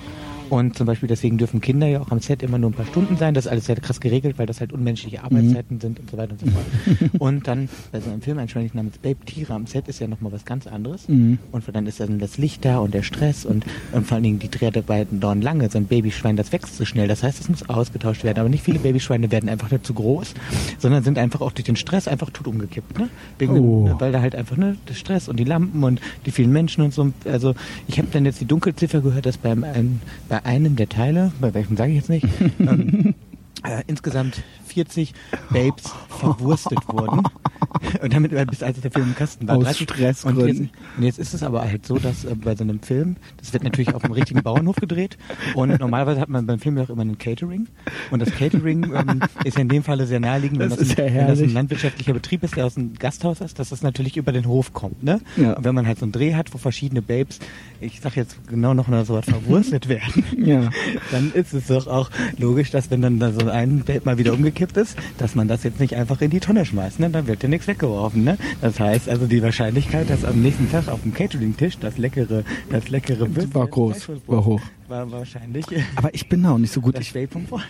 Und 0.49 0.77
zum 0.77 0.87
Beispiel 0.87 1.07
deswegen 1.07 1.37
dürfen 1.37 1.61
Kinder 1.61 1.87
ja 1.87 2.01
auch 2.01 2.11
am 2.11 2.19
Set 2.19 2.43
immer 2.43 2.57
nur 2.57 2.69
ein 2.69 2.73
paar 2.73 2.85
Stunden 2.85 3.17
sein. 3.17 3.33
Das 3.33 3.45
ist 3.45 3.51
alles 3.51 3.65
sehr 3.65 3.75
krass 3.75 3.99
geregelt, 3.99 4.37
weil 4.37 4.45
das 4.45 4.59
halt 4.59 4.73
unmenschliche 4.73 5.23
Arbeitszeiten 5.23 5.77
mhm. 5.77 5.81
sind 5.81 5.99
und 5.99 6.11
so 6.11 6.17
weiter 6.17 6.31
und 6.31 6.39
so 6.39 6.47
fort. 6.47 7.11
und 7.19 7.47
dann 7.47 7.69
bei 7.91 7.99
so 7.99 8.09
einem 8.09 8.21
Film, 8.21 8.37
ein 8.37 8.49
Schweinchen 8.49 8.77
namens 8.77 8.97
Babe 8.97 9.23
Tiere 9.25 9.53
am 9.53 9.67
Set 9.67 9.87
ist 9.87 9.99
ja 9.99 10.07
nochmal 10.07 10.31
was 10.31 10.45
ganz 10.45 10.67
anderes. 10.67 11.07
Mhm. 11.07 11.39
Und 11.51 11.63
dann 11.73 11.85
ist 11.85 11.99
dann 11.99 12.19
das 12.19 12.37
Licht 12.37 12.65
da 12.65 12.79
und 12.79 12.93
der 12.93 13.03
Stress 13.03 13.45
und, 13.45 13.65
und 13.91 14.07
vor 14.07 14.15
allen 14.15 14.23
Dingen 14.23 14.39
die 14.39 14.49
Dreharbeiten 14.49 15.19
dauern 15.19 15.41
lange. 15.41 15.69
So 15.69 15.77
ein 15.77 15.85
Babyschwein, 15.85 16.35
das 16.35 16.51
wächst 16.51 16.77
so 16.77 16.85
schnell. 16.85 17.07
Das 17.07 17.23
heißt, 17.23 17.39
es 17.39 17.49
muss 17.49 17.67
ausgetauscht 17.69 18.23
werden. 18.23 18.39
Aber 18.39 18.49
nicht 18.49 18.63
viele 18.63 18.79
Babyschweine 18.79 19.31
werden 19.31 19.49
einfach 19.49 19.71
nicht 19.71 19.85
zu 19.85 19.93
groß, 19.93 20.33
sondern 20.77 21.03
sind 21.03 21.17
einfach 21.17 21.41
auch 21.41 21.51
durch 21.51 21.65
den 21.65 21.75
Stress 21.75 22.07
einfach 22.07 22.29
tot 22.29 22.47
umgekippt. 22.47 22.97
Ne? 22.97 23.09
Wegen 23.37 23.59
oh. 23.59 23.87
dem, 23.87 23.99
weil 23.99 24.11
da 24.11 24.21
halt 24.21 24.35
einfach 24.35 24.57
ne, 24.57 24.77
der 24.87 24.93
Stress 24.93 25.27
und 25.27 25.37
die 25.37 25.43
Lampen 25.43 25.83
und 25.83 25.99
die 26.25 26.31
vielen 26.31 26.51
Menschen 26.51 26.83
und 26.83 26.93
so. 26.93 27.11
Also 27.25 27.53
ich 27.87 27.97
habe 27.97 28.07
dann 28.11 28.25
jetzt 28.25 28.39
die 28.41 28.45
Dunkelziffer 28.45 29.01
gehört, 29.01 29.25
dass 29.25 29.37
beim, 29.37 29.63
ein, 29.63 30.01
bei 30.29 30.37
einem 30.46 30.75
der 30.75 30.89
Teile, 30.89 31.32
bei 31.39 31.53
welchem 31.53 31.77
sage 31.77 31.91
ich 31.91 31.98
jetzt 31.98 32.10
nicht, 32.10 32.27
ähm, 32.60 33.15
äh, 33.63 33.84
insgesamt 33.88 34.44
40 34.77 35.13
Babes 35.50 35.91
verwurstet 36.07 36.88
wurden. 36.88 37.24
Und 38.01 38.13
damit 38.13 38.31
bis 38.50 38.63
als 38.63 38.79
der 38.79 38.91
Film 38.91 39.07
im 39.07 39.15
Kasten 39.15 39.48
war. 39.48 39.57
Aus 39.57 39.77
Stressgründen. 39.77 40.41
Und 40.41 40.48
jetzt, 40.48 40.72
und 40.98 41.03
jetzt 41.03 41.19
ist 41.19 41.34
es 41.34 41.43
aber 41.43 41.63
halt 41.63 41.86
so, 41.86 41.98
dass 41.98 42.25
äh, 42.25 42.36
bei 42.36 42.55
so 42.55 42.63
einem 42.63 42.81
Film, 42.81 43.15
das 43.38 43.53
wird 43.53 43.63
natürlich 43.63 43.93
auf 43.93 44.03
einem 44.03 44.13
richtigen 44.13 44.43
Bauernhof 44.43 44.75
gedreht 44.77 45.17
und 45.55 45.79
normalerweise 45.79 46.19
hat 46.19 46.29
man 46.29 46.46
beim 46.46 46.60
Film 46.60 46.77
ja 46.77 46.84
auch 46.84 46.89
immer 46.89 47.03
ein 47.03 47.17
Catering 47.17 47.67
und 48.12 48.22
das 48.22 48.31
Catering 48.31 48.93
ähm, 48.93 49.22
ist 49.43 49.57
ja 49.57 49.62
in 49.62 49.69
dem 49.69 49.84
Falle 49.84 50.05
sehr 50.05 50.19
naheliegend, 50.19 50.60
wenn 50.60 50.69
das, 50.69 50.79
das, 50.79 50.98
ein, 50.98 51.15
wenn 51.15 51.27
das, 51.27 51.39
ein, 51.39 51.53
landwirtschaftlicher 51.53 52.13
Betrieb 52.13 52.43
ist, 52.43 52.55
der 52.55 52.65
aus 52.65 52.77
einem 52.77 52.93
Gasthaus 52.96 53.41
ist, 53.41 53.60
dass 53.60 53.69
das 53.69 53.81
natürlich 53.81 54.17
über 54.17 54.31
den 54.31 54.48
Hof 54.48 54.74
kommt. 54.74 55.03
Ne? 55.03 55.22
Ja. 55.36 55.53
Und 55.53 55.63
wenn 55.63 55.75
man 55.75 55.88
halt 55.88 56.00
so 56.00 56.05
einen 56.05 56.12
Dreh 56.12 56.36
hat, 56.36 56.53
wo 56.53 56.57
verschiedene 56.57 57.01
Babes, 57.01 57.39
ich 57.81 58.01
sag 58.01 58.15
jetzt 58.15 58.48
genau 58.48 58.74
noch 58.74 58.88
so 59.05 59.13
was 59.13 59.25
verwurstet 59.25 59.88
werden, 59.88 60.24
ja. 60.38 60.69
dann 61.12 61.31
ist 61.31 61.53
es 61.53 61.67
doch 61.67 61.88
auch 61.88 62.10
logisch, 62.38 62.72
dass 62.72 62.89
wenn 62.91 63.01
dann 63.01 63.19
da 63.19 63.31
so 63.31 63.48
ein 63.48 63.84
Babe 63.84 64.01
mal 64.05 64.17
wieder 64.17 64.34
umgekippt 64.34 64.66
ist, 64.75 64.97
dass 65.17 65.36
man 65.36 65.47
das 65.47 65.63
jetzt 65.63 65.79
nicht 65.79 65.95
einfach 65.95 66.19
in 66.21 66.31
die 66.31 66.39
Tonne 66.39 66.65
schmeißt. 66.65 67.00
Ne? 67.00 67.09
Dann 67.09 67.27
wird 67.27 67.43
ja 67.43 67.50
nichts 67.50 67.67
weggeworfen. 67.67 68.24
Ne? 68.24 68.38
Das 68.62 68.79
heißt 68.79 69.07
also 69.07 69.27
die 69.27 69.41
Wahrscheinlichkeit, 69.41 70.09
dass 70.09 70.25
am 70.25 70.41
nächsten 70.41 70.69
Tag 70.69 70.88
auf 70.89 71.01
dem 71.03 71.13
Catering-Tisch 71.13 71.77
das 71.79 71.97
leckere, 71.97 72.43
das 72.69 72.89
leckere 72.89 73.27
Bild 73.27 73.53
war 73.55 73.67
groß, 73.67 74.09
war 74.27 74.43
hoch. 74.43 74.62
War 74.88 75.09
wahrscheinlich. 75.12 75.65
Aber 75.95 76.13
ich 76.13 76.27
bin 76.27 76.43
da 76.43 76.51
auch 76.51 76.57
nicht 76.57 76.74
so 76.74 76.81
gut. 76.81 76.95
Das 76.95 77.15
ich 77.15 77.29
vom 77.29 77.47
Vortag. 77.47 77.67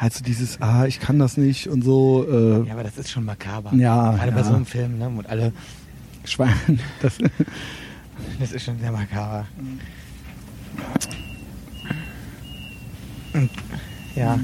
Also 0.00 0.22
dieses, 0.24 0.60
ah, 0.60 0.86
ich 0.86 1.00
kann 1.00 1.18
das 1.18 1.36
nicht 1.36 1.68
und 1.68 1.82
so. 1.82 2.26
Äh, 2.28 2.66
ja, 2.66 2.74
aber 2.74 2.82
das 2.82 2.98
ist 2.98 3.10
schon 3.10 3.24
makaber. 3.24 3.72
Ja. 3.74 4.12
Gerade 4.12 4.30
ja. 4.30 4.34
bei 4.34 4.42
so 4.42 4.54
einem 4.54 4.66
Film, 4.66 4.98
ne? 4.98 5.08
Und 5.08 5.28
alle 5.28 5.52
Schweine. 6.24 6.54
Das, 7.00 7.18
das 8.40 8.52
ist 8.52 8.64
schon 8.64 8.78
sehr 8.78 8.92
makaber. 8.92 9.46
Ja. 14.14 14.38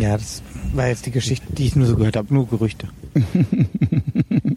Ja, 0.00 0.16
das 0.16 0.42
war 0.72 0.88
jetzt 0.88 1.06
die 1.06 1.10
Geschichte, 1.10 1.52
die 1.52 1.66
ich 1.66 1.76
nur 1.76 1.86
so 1.86 1.96
gehört 1.96 2.16
habe, 2.16 2.32
nur 2.32 2.46
Gerüchte. 2.48 2.88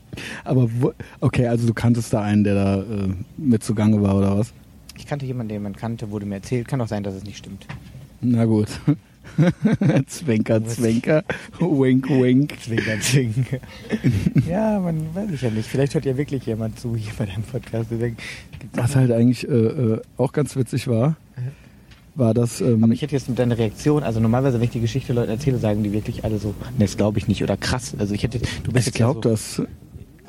Aber 0.43 0.69
wo, 0.79 0.93
okay, 1.19 1.47
also 1.47 1.67
du 1.67 1.73
kanntest 1.73 2.13
da 2.13 2.21
einen, 2.21 2.43
der 2.43 2.55
da 2.55 2.81
äh, 2.81 3.09
mit 3.37 3.63
zugange 3.63 4.01
war 4.01 4.17
oder 4.17 4.37
was? 4.37 4.53
Ich 4.97 5.07
kannte 5.07 5.25
jemanden, 5.25 5.49
den 5.49 5.63
man 5.63 5.75
kannte, 5.75 6.11
wurde 6.11 6.25
mir 6.25 6.35
erzählt. 6.35 6.67
Kann 6.67 6.81
auch 6.81 6.87
sein, 6.87 7.03
dass 7.03 7.15
es 7.15 7.23
nicht 7.23 7.37
stimmt. 7.37 7.65
Na 8.21 8.45
gut. 8.45 8.67
zwinker, 10.07 10.65
zwinker, 10.65 11.23
wink, 11.59 12.09
wink. 12.09 12.59
Zwinker, 12.59 12.99
zwinker. 12.99 13.57
ja, 14.47 14.79
man 14.79 15.13
weiß 15.15 15.31
es 15.31 15.41
ja 15.41 15.49
nicht. 15.49 15.67
Vielleicht 15.67 15.93
hört 15.93 16.05
ja 16.05 16.17
wirklich 16.17 16.45
jemand 16.45 16.79
zu 16.79 16.95
hier 16.95 17.11
bei 17.17 17.25
deinem 17.25 17.43
Podcast. 17.43 17.89
Was 18.73 18.95
halt 18.95 19.11
eigentlich 19.11 19.47
äh, 19.47 19.51
äh, 19.51 20.01
auch 20.17 20.33
ganz 20.33 20.55
witzig 20.55 20.87
war, 20.87 21.15
war 22.15 22.33
das. 22.33 22.61
Ähm 22.61 22.83
Aber 22.83 22.93
ich 22.93 23.01
hätte 23.01 23.15
jetzt 23.15 23.29
mit 23.29 23.39
deiner 23.39 23.57
Reaktion, 23.57 24.03
also 24.03 24.19
normalerweise, 24.19 24.59
wenn 24.59 24.65
ich 24.65 24.71
die 24.71 24.81
Geschichte 24.81 25.13
Leuten 25.13 25.31
erzähle, 25.31 25.57
sagen 25.57 25.83
die 25.83 25.91
wirklich 25.91 26.23
alle 26.23 26.37
so, 26.39 26.49
ne, 26.77 26.85
das 26.85 26.97
glaube 26.97 27.19
ich 27.19 27.27
nicht 27.27 27.43
oder 27.43 27.57
krass. 27.57 27.93
Also 27.97 28.13
ich 28.13 28.23
hätte, 28.23 28.39
du 28.63 28.71
bist 28.71 28.87
ich 28.87 28.93
glaube 28.93 29.29
ja 29.29 29.35
so, 29.35 29.63
das. 29.63 29.67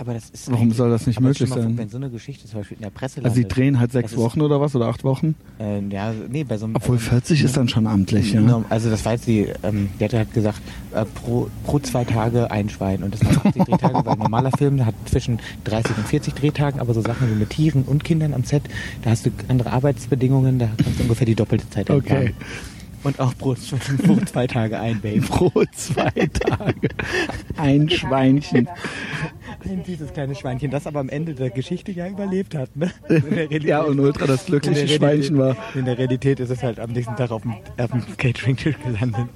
Aber 0.03 0.15
das 0.15 0.31
ist 0.31 0.51
Warum 0.51 0.73
soll 0.73 0.91
das 0.91 1.07
nicht 1.07 1.21
möglich 1.21 1.49
sein? 1.49 1.79
Wenn 1.79 1.89
so 1.89 1.97
eine 1.97 2.11
Geschichte 2.11 2.49
zum 2.49 2.59
Beispiel 2.59 2.77
in 2.77 2.83
der 2.83 2.91
Presse 2.91 3.21
landet, 3.21 3.31
Also 3.31 3.37
sie 3.37 3.47
drehen 3.47 3.79
halt 3.79 3.93
sechs 3.93 4.17
Wochen 4.17 4.41
oder 4.41 4.61
was 4.61 4.75
oder 4.75 4.87
acht 4.87 5.05
Wochen? 5.05 5.37
Äh, 5.61 5.79
ja, 5.91 6.13
nee, 6.29 6.43
bei 6.43 6.59
so 6.59 6.65
einem. 6.65 6.75
Obwohl 6.75 6.99
40 6.99 7.31
also, 7.31 7.47
ist 7.47 7.57
dann 7.57 7.69
schon 7.69 7.87
amtlich, 7.87 8.33
ja. 8.33 8.65
Also 8.69 8.91
das 8.91 9.05
war 9.05 9.13
jetzt 9.13 9.29
die, 9.29 9.47
ähm, 9.63 9.91
die 10.01 10.05
hatte 10.05 10.19
halt 10.19 10.35
gesagt, 10.35 10.61
äh, 10.93 11.05
pro, 11.05 11.49
pro 11.63 11.79
zwei 11.79 12.05
Tage 12.05 12.51
ein 12.51 12.69
Schwein. 12.69 13.05
Und 13.05 13.15
das 13.15 13.25
waren 13.25 13.47
80 13.47 13.63
Drehtage, 13.63 14.05
weil 14.05 14.13
ein 14.15 14.19
normaler 14.19 14.51
Film 14.51 14.85
hat 14.85 14.97
zwischen 15.05 15.39
30 15.63 15.97
und 15.97 16.09
40 16.09 16.35
Drehtagen, 16.35 16.81
aber 16.81 16.95
so 16.95 17.01
Sachen 17.01 17.31
wie 17.31 17.39
mit 17.39 17.51
Tieren 17.51 17.85
und 17.85 18.03
Kindern 18.03 18.35
am 18.35 18.43
Set, 18.43 18.65
da 19.03 19.11
hast 19.11 19.25
du 19.25 19.31
andere 19.47 19.71
Arbeitsbedingungen, 19.71 20.59
da 20.59 20.69
kannst 20.83 20.99
du 20.99 21.05
ungefähr 21.05 21.27
die 21.27 21.37
doppelte 21.37 21.71
Zeit 21.71 21.91
Okay. 21.91 22.35
Und 23.05 23.19
auch 23.19 23.37
pro, 23.37 23.55
pro 24.05 24.17
zwei 24.25 24.47
Tage 24.47 24.79
ein 24.79 25.01
Baby. 25.01 25.21
Pro 25.21 25.51
zwei 25.75 26.11
Tage 26.11 26.89
ein 27.57 27.89
Schweinchen. 27.89 28.69
Ein 29.65 29.85
süßes 29.85 30.13
kleines 30.13 30.39
Schweinchen, 30.39 30.71
das 30.71 30.87
aber 30.87 31.01
am 31.01 31.09
Ende 31.09 31.35
der 31.35 31.51
Geschichte 31.51 31.93
ja 31.93 32.09
überlebt 32.09 32.55
hat. 32.55 32.75
Ne? 32.77 32.91
ja, 33.51 33.83
und 33.83 34.01
ultra 34.01 34.27
das 34.27 34.47
glückliche 34.47 34.89
Schweinchen 34.89 35.39
war. 35.39 35.57
In 35.75 35.85
der 35.85 35.99
Realität 35.99 36.41
ist 36.41 36.51
es 36.51 36.63
halt 36.63 36.81
am 36.81 36.91
nächsten 36.91 37.17
Tag 37.17 37.31
auf 37.31 37.43
dem, 37.43 37.55
auf 37.79 37.91
dem 37.91 38.05
Catering-Tisch 38.17 38.77
gelandet. 38.85 39.27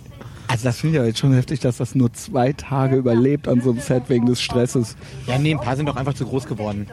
Also 0.49 0.65
das 0.65 0.79
finde 0.79 0.97
ich 0.97 1.01
ja 1.03 1.07
jetzt 1.07 1.19
schon 1.19 1.33
heftig, 1.33 1.61
dass 1.61 1.77
das 1.79 1.95
nur 1.95 2.12
zwei 2.12 2.53
Tage 2.53 2.97
überlebt 2.97 3.49
an 3.49 3.61
so 3.61 3.71
einem 3.71 3.81
Set 3.81 4.05
wegen 4.09 4.27
des 4.27 4.41
Stresses. 4.41 4.97
Ja, 5.27 5.39
nee, 5.39 5.53
ein 5.53 5.61
paar 5.61 5.77
sind 5.77 5.87
doch 5.87 5.97
einfach 5.97 6.15
zu 6.15 6.25
groß 6.25 6.47
geworden. 6.47 6.87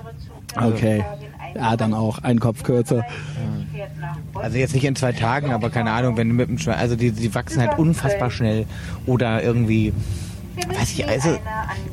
Also, 0.55 0.73
okay. 0.73 1.03
Ja, 1.55 1.77
dann 1.77 1.93
auch 1.93 2.19
ein 2.19 2.39
Kopf 2.39 2.63
kürzer. 2.63 3.05
Also 4.33 4.57
jetzt 4.57 4.73
nicht 4.73 4.85
in 4.85 4.95
zwei 4.95 5.11
Tagen, 5.11 5.51
aber 5.51 5.69
keine 5.69 5.91
Ahnung, 5.91 6.17
wenn 6.17 6.29
du 6.29 6.35
mit 6.35 6.49
dem 6.49 6.57
Schwein, 6.57 6.77
also 6.77 6.95
die, 6.95 7.11
die 7.11 7.33
wachsen 7.35 7.61
halt 7.61 7.77
unfassbar 7.77 8.31
schnell 8.31 8.65
oder 9.05 9.43
irgendwie 9.43 9.93
Weiß 10.55 10.91
ich, 10.93 11.07
also, 11.07 11.37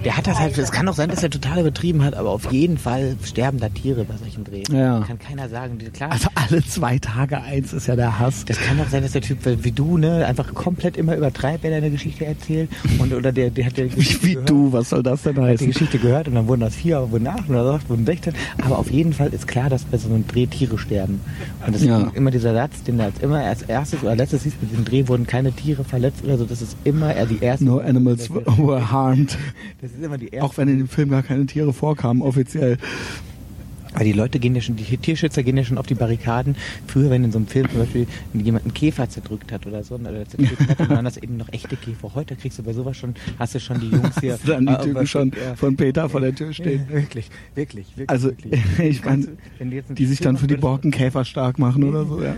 der 0.05 0.17
hat 0.17 0.27
das 0.27 0.39
halt, 0.39 0.57
es 0.59 0.71
kann 0.71 0.87
auch 0.89 0.95
sein, 0.95 1.09
dass 1.09 1.23
er 1.23 1.31
total 1.31 1.61
übertrieben 1.61 2.05
hat, 2.05 2.15
aber 2.15 2.31
auf 2.31 2.53
jeden 2.53 2.79
Fall 2.79 3.17
sterben 3.25 3.59
da 3.59 3.69
Tiere 3.69 4.05
bei 4.05 4.17
solchen 4.17 4.45
Drehen. 4.45 4.67
Ja. 4.73 5.01
Kann 5.01 5.19
keiner 5.19 5.49
sagen. 5.49 5.79
Klar, 5.93 6.13
also 6.13 6.29
alle 6.35 6.63
zwei 6.65 6.99
Tage 6.99 7.41
eins 7.41 7.73
ist 7.73 7.87
ja 7.87 7.97
der 7.97 8.19
Hass. 8.19 8.45
Das 8.45 8.61
kann 8.61 8.81
auch 8.81 8.89
sein, 8.89 9.03
dass 9.03 9.13
der 9.13 9.23
Typ 9.23 9.39
wie 9.45 9.73
du, 9.73 9.97
ne, 9.97 10.27
einfach 10.27 10.53
komplett 10.55 10.97
immer 10.97 11.17
übertreibt, 11.17 11.63
wenn 11.63 11.73
er 11.73 11.79
eine 11.79 11.91
Geschichte 11.91 12.27
erzählt. 12.27 12.71
Und, 12.99 13.13
oder 13.15 13.33
der, 13.33 13.51
der 13.51 13.67
hat 13.67 13.77
der 13.77 13.91
Wie, 13.97 14.23
wie 14.23 14.39
du, 14.45 14.73
was 14.73 14.91
soll 14.91 15.03
das 15.03 15.23
denn 15.23 15.37
heißen? 15.37 15.53
Hat 15.53 15.61
die 15.61 15.67
Geschichte 15.67 15.99
gehört 15.99 16.29
und 16.29 16.35
dann 16.35 16.47
wurden 16.47 16.61
das 16.61 16.75
vier, 16.75 17.11
wurden 17.11 17.27
acht 17.27 17.49
oder 17.49 17.65
acht, 17.65 17.89
wurden 17.89 18.05
16. 18.05 18.35
Aber 18.63 18.79
auf 18.79 18.91
jeden 18.91 19.13
Fall 19.13 19.29
ist 19.29 19.49
klar, 19.49 19.71
dass 19.71 19.85
bei 19.85 19.97
so 19.97 20.09
einem 20.09 20.27
Dreh 20.27 20.47
Tiere 20.47 20.79
sterben. 20.79 21.21
Und 21.67 21.75
das 21.75 21.83
ja. 21.83 22.01
ist 22.01 22.17
immer 22.17 22.31
dieser 22.31 22.55
Satz, 22.55 22.83
den 22.83 22.99
er 22.99 23.07
als 23.07 23.19
immer 23.21 23.41
als 23.41 23.63
erstes 23.63 24.03
oder 24.03 24.17
letztes 24.17 24.43
siehst, 24.43 24.61
mit 24.63 24.73
dem 24.73 24.85
Dreh 24.85 25.09
wurden 25.09 25.27
keine 25.27 25.53
Tiere 25.53 25.85
verletzt 25.85 26.25
oder 26.25 26.39
so. 26.39 26.45
Das 26.45 26.63
ist 26.63 26.77
immer 26.85 27.15
er 27.15 27.27
die 27.27 27.39
erste. 27.41 27.65
No 27.65 27.79
animals 27.79 28.31
were 28.31 28.50
harmed. 28.59 29.39
Das 29.81 29.91
ist 29.93 30.03
immer 30.03 30.19
die 30.19 30.29
erste. 30.29 30.45
Auch 30.45 30.57
wenn 30.57 30.69
in 30.69 30.79
dem 30.79 30.89
Film 30.89 31.11
gar 31.11 31.23
keine 31.23 31.47
Tiere 31.47 31.73
vorkamen, 31.73 32.23
offiziell. 32.23 32.79
Aber 33.93 34.05
die 34.05 34.13
Leute 34.13 34.39
gehen 34.39 34.55
ja 34.55 34.61
schon, 34.61 34.77
die 34.77 34.97
Tierschützer 34.97 35.43
gehen 35.43 35.57
ja 35.57 35.65
schon 35.65 35.77
auf 35.77 35.87
die 35.87 35.95
Barrikaden. 35.95 36.55
Früher, 36.87 37.11
wenn 37.11 37.25
in 37.25 37.33
so 37.33 37.39
einem 37.39 37.49
Film 37.49 37.69
zum 37.69 37.81
Beispiel 37.81 38.07
jemand 38.33 38.65
einen 38.65 38.75
Käfer 38.75 39.09
zerdrückt 39.09 39.51
hat 39.51 39.67
oder 39.67 39.83
so, 39.83 39.97
oder 39.97 40.27
zerdrückt 40.29 40.69
hat, 40.69 40.81
dann 40.81 40.91
waren 40.91 41.05
das 41.05 41.17
eben 41.17 41.37
noch 41.37 41.49
echte 41.53 41.77
Käfer. 41.77 42.15
Heute 42.15 42.37
kriegst 42.37 42.59
du 42.59 42.63
bei 42.63 42.73
sowas 42.73 42.97
schon, 42.97 43.15
hast 43.39 43.57
du 43.57 43.61
schon 43.61 43.81
die 43.81 43.89
Jungs 43.89 44.21
hier. 44.21 44.35
Hast 44.35 44.45
du 44.45 44.53
dann 44.53 44.67
die 44.67 44.73
äh, 44.73 44.83
Typen 44.83 45.07
schon 45.07 45.33
ja. 45.33 45.57
von 45.57 45.77
Peter 45.77 46.09
vor 46.09 46.21
der 46.21 46.35
Tür 46.35 46.53
stehen. 46.53 46.87
Ja, 46.89 46.95
wirklich, 46.95 47.31
wirklich, 47.55 47.87
wirklich. 47.97 48.11
Also, 48.11 48.29
wirklich. 48.29 48.61
ich 48.79 49.05
meine, 49.05 49.27
die 49.89 50.07
sich 50.07 50.21
dann 50.21 50.37
für 50.37 50.47
die 50.47 50.57
Borkenkäfer 50.57 51.25
stark 51.25 51.59
machen 51.59 51.83
oder 51.83 52.05
so, 52.05 52.23
ja. 52.23 52.37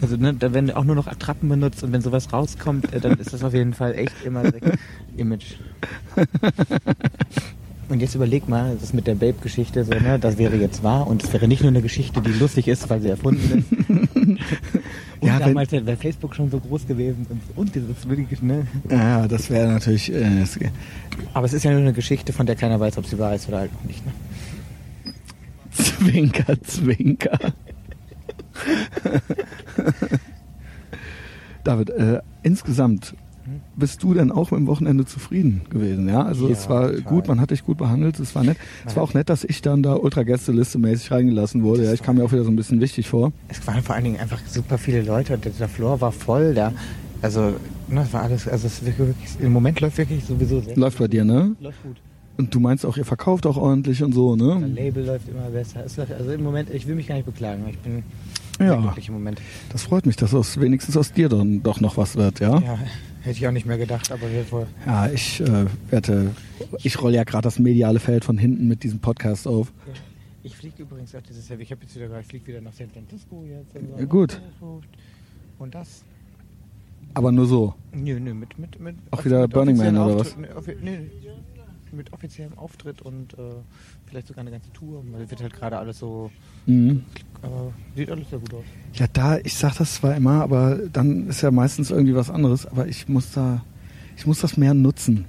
Also 0.00 0.16
ne, 0.16 0.34
da 0.34 0.52
werden 0.52 0.70
auch 0.70 0.84
nur 0.84 0.94
noch 0.94 1.06
Attrappen 1.06 1.48
benutzt 1.48 1.82
und 1.82 1.92
wenn 1.92 2.00
sowas 2.00 2.32
rauskommt, 2.32 2.92
äh, 2.92 3.00
dann 3.00 3.18
ist 3.18 3.32
das 3.32 3.44
auf 3.44 3.54
jeden 3.54 3.74
Fall 3.74 3.94
echt 3.94 4.24
immer 4.24 4.42
Image. 5.16 5.56
Und 7.88 8.00
jetzt 8.00 8.16
überleg 8.16 8.48
mal, 8.48 8.76
das 8.80 8.92
mit 8.92 9.06
der 9.06 9.14
Babe-Geschichte, 9.14 9.84
so, 9.84 9.92
ne, 9.92 10.18
das 10.18 10.38
wäre 10.38 10.56
jetzt 10.56 10.82
wahr 10.82 11.06
und 11.06 11.22
es 11.22 11.32
wäre 11.32 11.46
nicht 11.46 11.62
nur 11.62 11.68
eine 11.68 11.82
Geschichte, 11.82 12.20
die 12.20 12.32
lustig 12.32 12.66
ist, 12.66 12.90
weil 12.90 13.00
sie 13.00 13.08
erfunden 13.08 13.64
ist. 13.64 13.88
und 14.16 14.40
ja, 15.22 15.38
damals 15.38 15.70
wäre 15.70 15.96
Facebook 15.96 16.34
schon 16.34 16.50
so 16.50 16.58
groß 16.58 16.88
gewesen 16.88 17.26
und, 17.28 17.40
und 17.54 17.74
dieses 17.74 18.08
wirklich, 18.08 18.42
ne? 18.42 18.66
Ja, 18.90 19.28
das 19.28 19.50
wäre 19.50 19.68
natürlich. 19.68 20.12
Äh, 20.12 20.44
Aber 21.32 21.46
es 21.46 21.52
ist 21.52 21.62
ja 21.62 21.70
nur 21.70 21.80
eine 21.80 21.92
Geschichte, 21.92 22.32
von 22.32 22.46
der 22.46 22.56
keiner 22.56 22.80
weiß, 22.80 22.98
ob 22.98 23.06
sie 23.06 23.18
wahr 23.20 23.36
ist 23.36 23.46
oder 23.46 23.58
halt 23.58 23.72
noch 23.72 23.84
nicht, 23.84 24.04
ne? 24.04 24.12
Zwinker, 25.70 26.60
zwinker. 26.62 27.38
David, 31.64 31.90
äh, 31.90 32.20
insgesamt 32.42 33.14
bist 33.76 34.02
du 34.02 34.12
denn 34.14 34.32
auch 34.32 34.50
im 34.52 34.66
Wochenende 34.66 35.04
zufrieden 35.04 35.62
gewesen? 35.70 36.08
Ja, 36.08 36.22
also 36.22 36.46
Ja, 36.48 36.52
es 36.52 36.68
war 36.68 36.88
total. 36.88 37.02
gut, 37.02 37.28
man 37.28 37.40
hat 37.40 37.50
dich 37.52 37.64
gut 37.64 37.78
behandelt, 37.78 38.18
es 38.18 38.34
war 38.34 38.42
nett. 38.42 38.56
Es 38.84 38.96
war 38.96 39.02
auch 39.04 39.14
nett, 39.14 39.28
dass 39.28 39.44
ich 39.44 39.62
dann 39.62 39.82
da 39.84 39.94
Ultra-Gästeliste 39.94 40.78
mäßig 40.78 41.12
reingelassen 41.12 41.62
wurde. 41.62 41.84
Ja, 41.84 41.92
ich 41.92 42.02
kam 42.02 42.16
mir 42.16 42.24
auch 42.24 42.32
wieder 42.32 42.42
so 42.44 42.50
ein 42.50 42.56
bisschen 42.56 42.80
wichtig 42.80 43.08
vor. 43.08 43.32
Es 43.48 43.64
waren 43.66 43.82
vor 43.82 43.94
allen 43.94 44.04
Dingen 44.04 44.18
einfach 44.20 44.40
super 44.46 44.78
viele 44.78 45.02
Leute 45.02 45.34
und 45.34 45.44
der, 45.44 45.68
Floor 45.68 46.00
war 46.00 46.10
voll 46.12 46.54
da. 46.54 46.72
Also, 47.22 47.54
ne, 47.88 48.02
es 48.02 48.12
war 48.12 48.22
alles, 48.22 48.48
also 48.48 48.66
es 48.66 48.82
ist 48.82 48.86
wirklich, 48.98 49.14
im 49.40 49.52
Moment 49.52 49.80
läuft 49.80 49.98
wirklich 49.98 50.24
sowieso 50.24 50.60
sehr 50.60 50.76
Läuft 50.76 50.98
bei 50.98 51.08
dir, 51.08 51.24
ne? 51.24 51.54
Läuft 51.60 51.82
gut. 51.82 51.96
Und 52.38 52.54
du 52.54 52.60
meinst 52.60 52.84
auch, 52.84 52.96
ihr 52.98 53.04
verkauft 53.04 53.46
auch 53.46 53.56
ordentlich 53.56 54.02
und 54.02 54.12
so, 54.12 54.36
Das 54.36 54.46
ne? 54.46 54.66
Label 54.66 55.06
läuft 55.06 55.28
immer 55.28 55.48
besser. 55.50 55.84
Es 55.86 55.96
läuft, 55.96 56.12
also 56.12 56.32
im 56.32 56.42
Moment, 56.42 56.68
ich 56.70 56.86
will 56.86 56.94
mich 56.94 57.06
gar 57.06 57.14
nicht 57.14 57.24
beklagen. 57.26 57.64
Ich 57.70 57.78
bin 57.78 58.02
Ja. 58.58 58.80
glücklich 58.80 59.08
im 59.08 59.14
Moment. 59.14 59.40
Das 59.70 59.82
freut 59.82 60.06
mich, 60.06 60.16
dass 60.16 60.34
aus, 60.34 60.60
wenigstens 60.60 60.96
aus 60.96 61.12
dir 61.12 61.28
dann 61.28 61.62
doch 61.62 61.80
noch 61.80 61.96
was 61.96 62.16
wird, 62.16 62.40
ja? 62.40 62.58
Ja, 62.58 62.78
hätte 63.20 63.38
ich 63.38 63.46
auch 63.46 63.52
nicht 63.52 63.66
mehr 63.66 63.78
gedacht, 63.78 64.10
aber 64.10 64.30
wird 64.30 64.50
wohl. 64.52 64.66
Ja, 64.86 65.08
ich 65.08 65.40
äh, 65.40 65.66
werde, 65.90 66.30
ich 66.82 67.00
rolle 67.00 67.16
ja 67.16 67.24
gerade 67.24 67.42
das 67.42 67.58
mediale 67.58 67.98
Feld 67.98 68.24
von 68.24 68.38
hinten 68.38 68.68
mit 68.68 68.82
diesem 68.82 69.00
Podcast 69.00 69.46
auf. 69.46 69.72
Ich 70.42 70.56
fliege 70.56 70.82
übrigens 70.82 71.14
auch 71.14 71.22
dieses 71.22 71.48
Jahr, 71.48 71.58
ich 71.58 71.70
habe 71.70 71.82
jetzt 71.82 71.96
wieder 71.96 72.06
gerade, 72.06 72.20
ich 72.20 72.28
fliege 72.28 72.46
wieder 72.46 72.60
nach 72.60 72.72
San 72.72 72.88
Francisco 72.90 73.44
jetzt. 73.48 73.74
Ja, 73.98 74.04
gut. 74.04 74.40
Und 75.58 75.74
das? 75.74 76.04
Aber 77.14 77.32
nur 77.32 77.46
so. 77.46 77.74
Nö, 77.92 78.20
nö, 78.20 78.34
mit, 78.34 78.58
mit, 78.58 78.78
mit 78.78 78.96
Auch 79.10 79.24
wieder 79.24 79.48
Burning 79.48 79.76
Man, 79.76 79.96
oder 79.96 80.24
Nee, 80.38 80.48
offi 80.54 80.76
nee, 80.82 80.98
mit 81.92 82.12
offiziellem 82.12 82.56
Auftritt 82.58 83.02
und 83.02 83.34
äh, 83.34 83.36
vielleicht 84.06 84.28
sogar 84.28 84.42
eine 84.42 84.50
ganze 84.50 84.72
Tour, 84.72 85.02
weil 85.12 85.22
es 85.22 85.30
wird 85.30 85.42
halt 85.42 85.54
gerade 85.54 85.78
alles 85.78 85.98
so, 85.98 86.30
Mhm. 86.66 87.04
aber 87.42 87.72
sieht 87.94 88.10
alles 88.10 88.28
sehr 88.30 88.38
gut 88.38 88.54
aus. 88.54 88.64
Ja, 88.94 89.06
da, 89.12 89.38
ich 89.38 89.54
sag 89.54 89.76
das 89.76 89.94
zwar 89.96 90.16
immer, 90.16 90.42
aber 90.42 90.78
dann 90.92 91.28
ist 91.28 91.42
ja 91.42 91.50
meistens 91.50 91.90
irgendwie 91.90 92.14
was 92.14 92.30
anderes, 92.30 92.66
aber 92.66 92.86
ich 92.88 93.08
muss 93.08 93.30
da, 93.32 93.64
ich 94.16 94.26
muss 94.26 94.40
das 94.40 94.56
mehr 94.56 94.74
nutzen, 94.74 95.24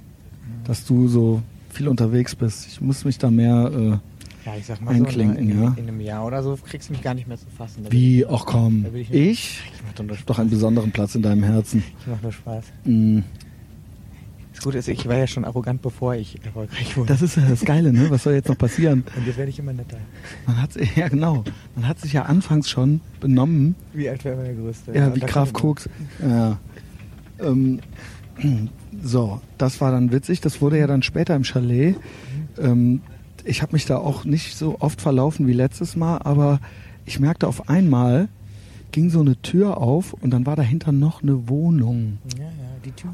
dass 0.64 0.84
du 0.84 1.08
so 1.08 1.42
viel 1.70 1.88
unterwegs 1.88 2.34
bist. 2.34 2.66
Ich 2.66 2.80
muss 2.80 3.04
mich 3.04 3.18
da 3.18 3.30
mehr, 3.30 4.00
Ja, 4.44 4.56
ich 4.56 4.66
sag 4.66 4.80
mal 4.80 4.94
Einklinken, 4.94 5.36
so, 5.36 5.52
in, 5.54 5.62
ja. 5.62 5.74
in 5.76 5.88
einem 5.88 6.00
Jahr 6.00 6.26
oder 6.26 6.42
so 6.42 6.56
kriegst 6.56 6.88
du 6.88 6.92
mich 6.94 7.02
gar 7.02 7.14
nicht 7.14 7.28
mehr 7.28 7.36
zu 7.38 7.46
fassen. 7.56 7.84
Da 7.84 7.88
äh, 7.90 7.92
wie, 7.92 8.26
ach 8.26 8.44
komm, 8.46 8.86
ich, 8.94 9.12
ich? 9.12 9.60
Ich 9.74 9.82
mach 9.86 9.92
doch 10.06 10.16
Doch 10.26 10.38
einen 10.38 10.50
besonderen 10.50 10.90
Platz 10.90 11.14
in 11.14 11.22
deinem 11.22 11.42
Herzen. 11.44 11.84
Ich 12.00 12.06
mach 12.06 12.20
nur 12.22 12.32
Spaß. 12.32 12.64
Mhm. 12.84 13.22
Das 14.58 14.64
Gute 14.64 14.78
ist, 14.78 14.88
ich 14.88 15.06
war 15.06 15.16
ja 15.16 15.28
schon 15.28 15.44
arrogant, 15.44 15.82
bevor 15.82 16.16
ich 16.16 16.44
erfolgreich 16.44 16.96
wurde. 16.96 17.06
Das 17.06 17.22
ist 17.22 17.36
ja 17.36 17.44
das 17.48 17.64
Geile, 17.64 17.92
ne? 17.92 18.10
Was 18.10 18.24
soll 18.24 18.34
jetzt 18.34 18.48
noch 18.48 18.58
passieren? 18.58 19.04
und 19.16 19.24
jetzt 19.24 19.38
werde 19.38 19.50
ich 19.50 19.58
immer 19.60 19.72
netter. 19.72 19.98
Man 20.48 20.60
hat, 20.60 20.70
ja 20.96 21.06
genau, 21.06 21.44
man 21.76 21.86
hat 21.86 22.00
sich 22.00 22.12
ja 22.14 22.22
anfangs 22.22 22.68
schon 22.68 23.00
benommen, 23.20 23.76
Wie 23.92 24.08
alt 24.08 24.24
wäre 24.24 24.42
der 24.42 24.54
Größte? 24.54 24.92
Ja, 24.92 25.06
Und 25.06 25.14
wie 25.14 25.20
Graf 25.20 25.52
Koks. 25.52 25.88
Ja. 26.20 26.58
Ähm, 27.38 27.78
so, 29.00 29.40
das 29.58 29.80
war 29.80 29.92
dann 29.92 30.10
witzig. 30.10 30.40
Das 30.40 30.60
wurde 30.60 30.76
ja 30.76 30.88
dann 30.88 31.02
später 31.02 31.36
im 31.36 31.44
Chalet. 31.44 31.94
Ähm, 32.58 33.00
ich 33.44 33.62
habe 33.62 33.74
mich 33.74 33.86
da 33.86 33.98
auch 33.98 34.24
nicht 34.24 34.56
so 34.56 34.80
oft 34.80 35.00
verlaufen 35.00 35.46
wie 35.46 35.52
letztes 35.52 35.94
Mal, 35.94 36.18
aber 36.18 36.58
ich 37.06 37.20
merkte 37.20 37.46
auf 37.46 37.68
einmal 37.68 38.28
ging 38.90 39.08
so 39.08 39.20
eine 39.20 39.40
Tür 39.40 39.78
auf 39.78 40.14
und 40.14 40.30
dann 40.30 40.46
war 40.46 40.56
dahinter 40.56 40.90
noch 40.90 41.22
eine 41.22 41.48
Wohnung. 41.48 42.18
Ja, 42.36 42.42
ja. 42.42 42.67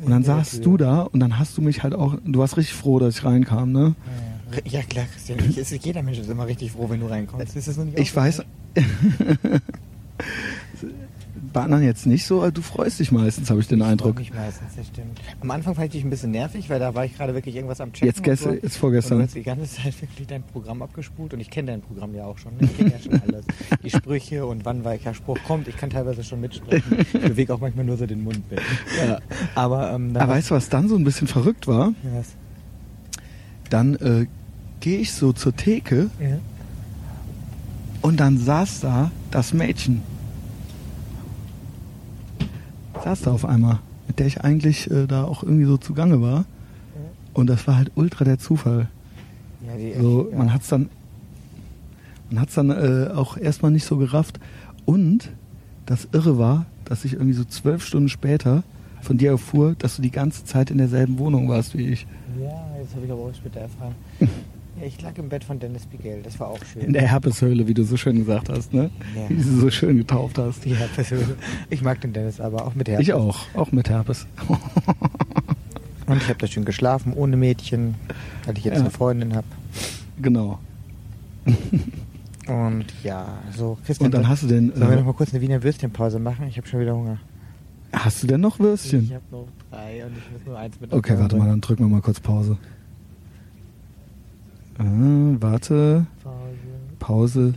Und 0.04 0.10
dann 0.10 0.22
saßt 0.24 0.64
du 0.64 0.76
da 0.76 1.02
und 1.02 1.20
dann 1.20 1.38
hast 1.38 1.56
du 1.56 1.62
mich 1.62 1.82
halt 1.82 1.94
auch, 1.94 2.16
du 2.24 2.38
warst 2.38 2.56
richtig 2.56 2.74
froh, 2.74 2.98
dass 2.98 3.18
ich 3.18 3.24
reinkam, 3.24 3.72
ne? 3.72 3.94
Ja, 4.64 4.82
klar, 4.82 5.06
Christian. 5.12 5.38
Jeder 5.82 6.02
Mensch 6.02 6.18
ist 6.18 6.30
immer 6.30 6.46
richtig 6.46 6.72
froh, 6.72 6.88
wenn 6.88 7.00
du 7.00 7.06
reinkommst. 7.06 7.56
Ich 7.96 8.14
weiß? 8.14 8.42
bei 11.54 11.62
anderen 11.62 11.82
jetzt 11.84 12.04
nicht 12.04 12.26
so, 12.26 12.50
du 12.50 12.60
freust 12.60 12.98
dich 13.00 13.10
meistens, 13.12 13.48
habe 13.48 13.60
ich 13.60 13.68
den 13.68 13.80
Eindruck. 13.80 14.20
Ich 14.20 14.34
meistens, 14.34 14.74
das 14.76 14.86
stimmt. 14.88 15.18
Am 15.40 15.50
Anfang 15.50 15.74
fand 15.74 15.86
ich 15.86 15.92
dich 15.92 16.04
ein 16.04 16.10
bisschen 16.10 16.32
nervig, 16.32 16.68
weil 16.68 16.78
da 16.80 16.94
war 16.94 17.06
ich 17.06 17.16
gerade 17.16 17.32
wirklich 17.32 17.54
irgendwas 17.56 17.80
am 17.80 17.92
Checken. 17.92 18.08
Jetzt 18.08 18.22
gestern- 18.22 18.56
so. 18.56 18.60
jetzt 18.62 18.76
vorgestern. 18.76 19.14
Und 19.18 19.20
du 19.22 19.26
hast 19.28 19.34
die 19.36 19.42
ganze 19.42 19.66
Zeit 19.74 20.00
wirklich 20.02 20.26
dein 20.26 20.42
Programm 20.42 20.82
abgespult 20.82 21.32
und 21.32 21.40
ich 21.40 21.48
kenne 21.48 21.70
dein 21.72 21.80
Programm 21.80 22.14
ja 22.14 22.24
auch 22.26 22.36
schon. 22.36 22.52
Ne? 22.58 22.64
Ich 22.64 22.76
kenne 22.76 22.90
ja 22.92 22.98
schon 22.98 23.22
alles. 23.26 23.46
Die 23.82 23.90
Sprüche 23.90 24.44
und 24.44 24.64
wann 24.64 24.84
welcher 24.84 25.14
Spruch 25.14 25.38
kommt. 25.46 25.68
Ich 25.68 25.76
kann 25.78 25.88
teilweise 25.90 26.22
schon 26.24 26.40
mitsprechen. 26.42 26.98
Ich 27.00 27.12
bewege 27.12 27.54
auch 27.54 27.60
manchmal 27.60 27.84
nur 27.86 27.96
so 27.96 28.04
den 28.06 28.22
Mund. 28.24 28.40
Ja. 29.06 29.18
Aber, 29.54 29.92
ähm, 29.92 30.16
Aber 30.16 30.32
weißt 30.34 30.50
du, 30.50 30.54
was 30.56 30.68
dann 30.68 30.88
so 30.88 30.96
ein 30.96 31.04
bisschen 31.04 31.28
verrückt 31.28 31.66
war? 31.66 31.94
Was? 32.14 32.28
Dann 33.70 33.94
äh, 33.94 34.26
gehe 34.80 34.98
ich 34.98 35.12
so 35.12 35.32
zur 35.32 35.54
Theke 35.56 36.10
Ja. 36.20 36.38
und 38.02 38.18
dann 38.20 38.38
saß 38.38 38.80
da 38.80 39.10
das 39.30 39.54
Mädchen. 39.54 40.02
Saß 43.04 43.22
da 43.22 43.32
auf 43.32 43.44
einmal, 43.44 43.80
mit 44.06 44.18
der 44.18 44.26
ich 44.26 44.40
eigentlich 44.40 44.90
äh, 44.90 45.06
da 45.06 45.24
auch 45.24 45.42
irgendwie 45.42 45.66
so 45.66 45.76
zugange 45.76 46.22
war. 46.22 46.46
Und 47.34 47.48
das 47.48 47.66
war 47.66 47.76
halt 47.76 47.92
ultra 47.96 48.24
der 48.24 48.38
Zufall. 48.38 48.88
Ja, 49.66 49.76
die, 49.76 50.00
So, 50.00 50.30
ja. 50.30 50.38
man 50.38 50.54
hat's 50.54 50.68
dann, 50.68 50.88
man 52.30 52.40
hat's 52.40 52.54
dann 52.54 52.70
äh, 52.70 53.10
auch 53.14 53.36
erstmal 53.36 53.72
nicht 53.72 53.84
so 53.84 53.98
gerafft. 53.98 54.40
Und 54.86 55.30
das 55.84 56.08
Irre 56.12 56.38
war, 56.38 56.66
dass 56.84 57.04
ich 57.04 57.14
irgendwie 57.14 57.34
so 57.34 57.44
zwölf 57.44 57.84
Stunden 57.84 58.08
später 58.08 58.62
von 59.02 59.18
dir 59.18 59.32
erfuhr, 59.32 59.74
dass 59.78 59.96
du 59.96 60.02
die 60.02 60.10
ganze 60.10 60.44
Zeit 60.44 60.70
in 60.70 60.78
derselben 60.78 61.18
Wohnung 61.18 61.48
warst 61.48 61.76
wie 61.76 61.88
ich. 61.88 62.06
Ja, 62.40 62.48
jetzt 62.80 62.94
habe 62.94 63.04
ich 63.04 63.12
aber 63.12 63.20
auch 63.20 63.34
später 63.34 63.60
erfahren. 63.60 63.94
ja, 64.80 64.86
ich 64.86 65.00
lag 65.02 65.16
im 65.18 65.28
Bett 65.28 65.44
von 65.44 65.58
Dennis 65.60 65.86
Bigel, 65.86 66.22
das 66.22 66.38
war 66.40 66.48
auch 66.48 66.58
schön. 66.64 66.82
In 66.82 66.92
der 66.92 67.02
Herpeshöhle, 67.08 67.66
wie 67.68 67.74
du 67.74 67.84
so 67.84 67.96
schön 67.96 68.16
gesagt 68.18 68.48
hast, 68.48 68.72
ne? 68.74 68.90
Ja. 69.16 69.28
Wie 69.28 69.34
du 69.34 69.42
sie 69.42 69.60
so 69.60 69.70
schön 69.70 69.98
getauft 69.98 70.38
hast. 70.38 70.64
Die 70.64 70.74
Herpeshöhle. 70.74 71.36
Ich 71.70 71.82
mag 71.82 72.00
den 72.00 72.12
Dennis 72.12 72.40
aber 72.40 72.66
auch 72.66 72.74
mit 72.74 72.88
Herpes. 72.88 73.06
Ich 73.06 73.12
auch, 73.14 73.46
auch 73.54 73.72
mit 73.72 73.88
Herpes. 73.88 74.26
Und 76.06 76.18
ich 76.18 76.28
habe 76.28 76.38
da 76.38 76.46
schön 76.46 76.64
geschlafen, 76.66 77.14
ohne 77.14 77.36
Mädchen, 77.36 77.94
weil 78.44 78.58
ich 78.58 78.64
jetzt 78.64 78.74
Ja. 78.74 78.80
eine 78.80 78.90
Freundin 78.90 79.34
habe. 79.34 79.46
genau. 80.20 80.58
Und 82.46 82.84
ja, 83.02 83.38
so, 83.56 83.78
Christian, 83.86 84.06
Und 84.08 84.14
dann 84.14 84.28
hast 84.28 84.42
du 84.42 84.46
denn, 84.48 84.68
Sollen 84.74 84.88
wir 84.90 84.92
äh, 84.92 84.96
noch 84.96 85.06
mal 85.06 85.12
kurz 85.14 85.32
eine 85.32 85.40
Wiener 85.40 85.62
Würstchenpause 85.62 86.18
machen? 86.18 86.46
Ich 86.48 86.58
habe 86.58 86.66
schon 86.68 86.80
wieder 86.80 86.94
Hunger. 86.94 87.18
hast 87.92 88.22
du 88.22 88.26
denn 88.26 88.42
noch 88.42 88.58
Würstchen? 88.58 89.04
Ich 89.04 89.14
habe 89.14 89.24
noch 89.30 89.46
drei 89.70 90.04
und 90.04 90.12
ich 90.18 90.30
muss 90.30 90.44
nur 90.46 90.58
eins 90.58 90.78
mit 90.78 90.92
Okay, 90.92 91.14
warte 91.18 91.36
mal, 91.36 91.48
dann 91.48 91.62
drücken 91.62 91.84
wir 91.84 91.88
mal 91.88 92.02
kurz 92.02 92.20
Pause. 92.20 92.58
Äh, 94.78 94.82
warte, 95.40 96.06
Pause. 96.22 96.34
Pause. 96.98 97.54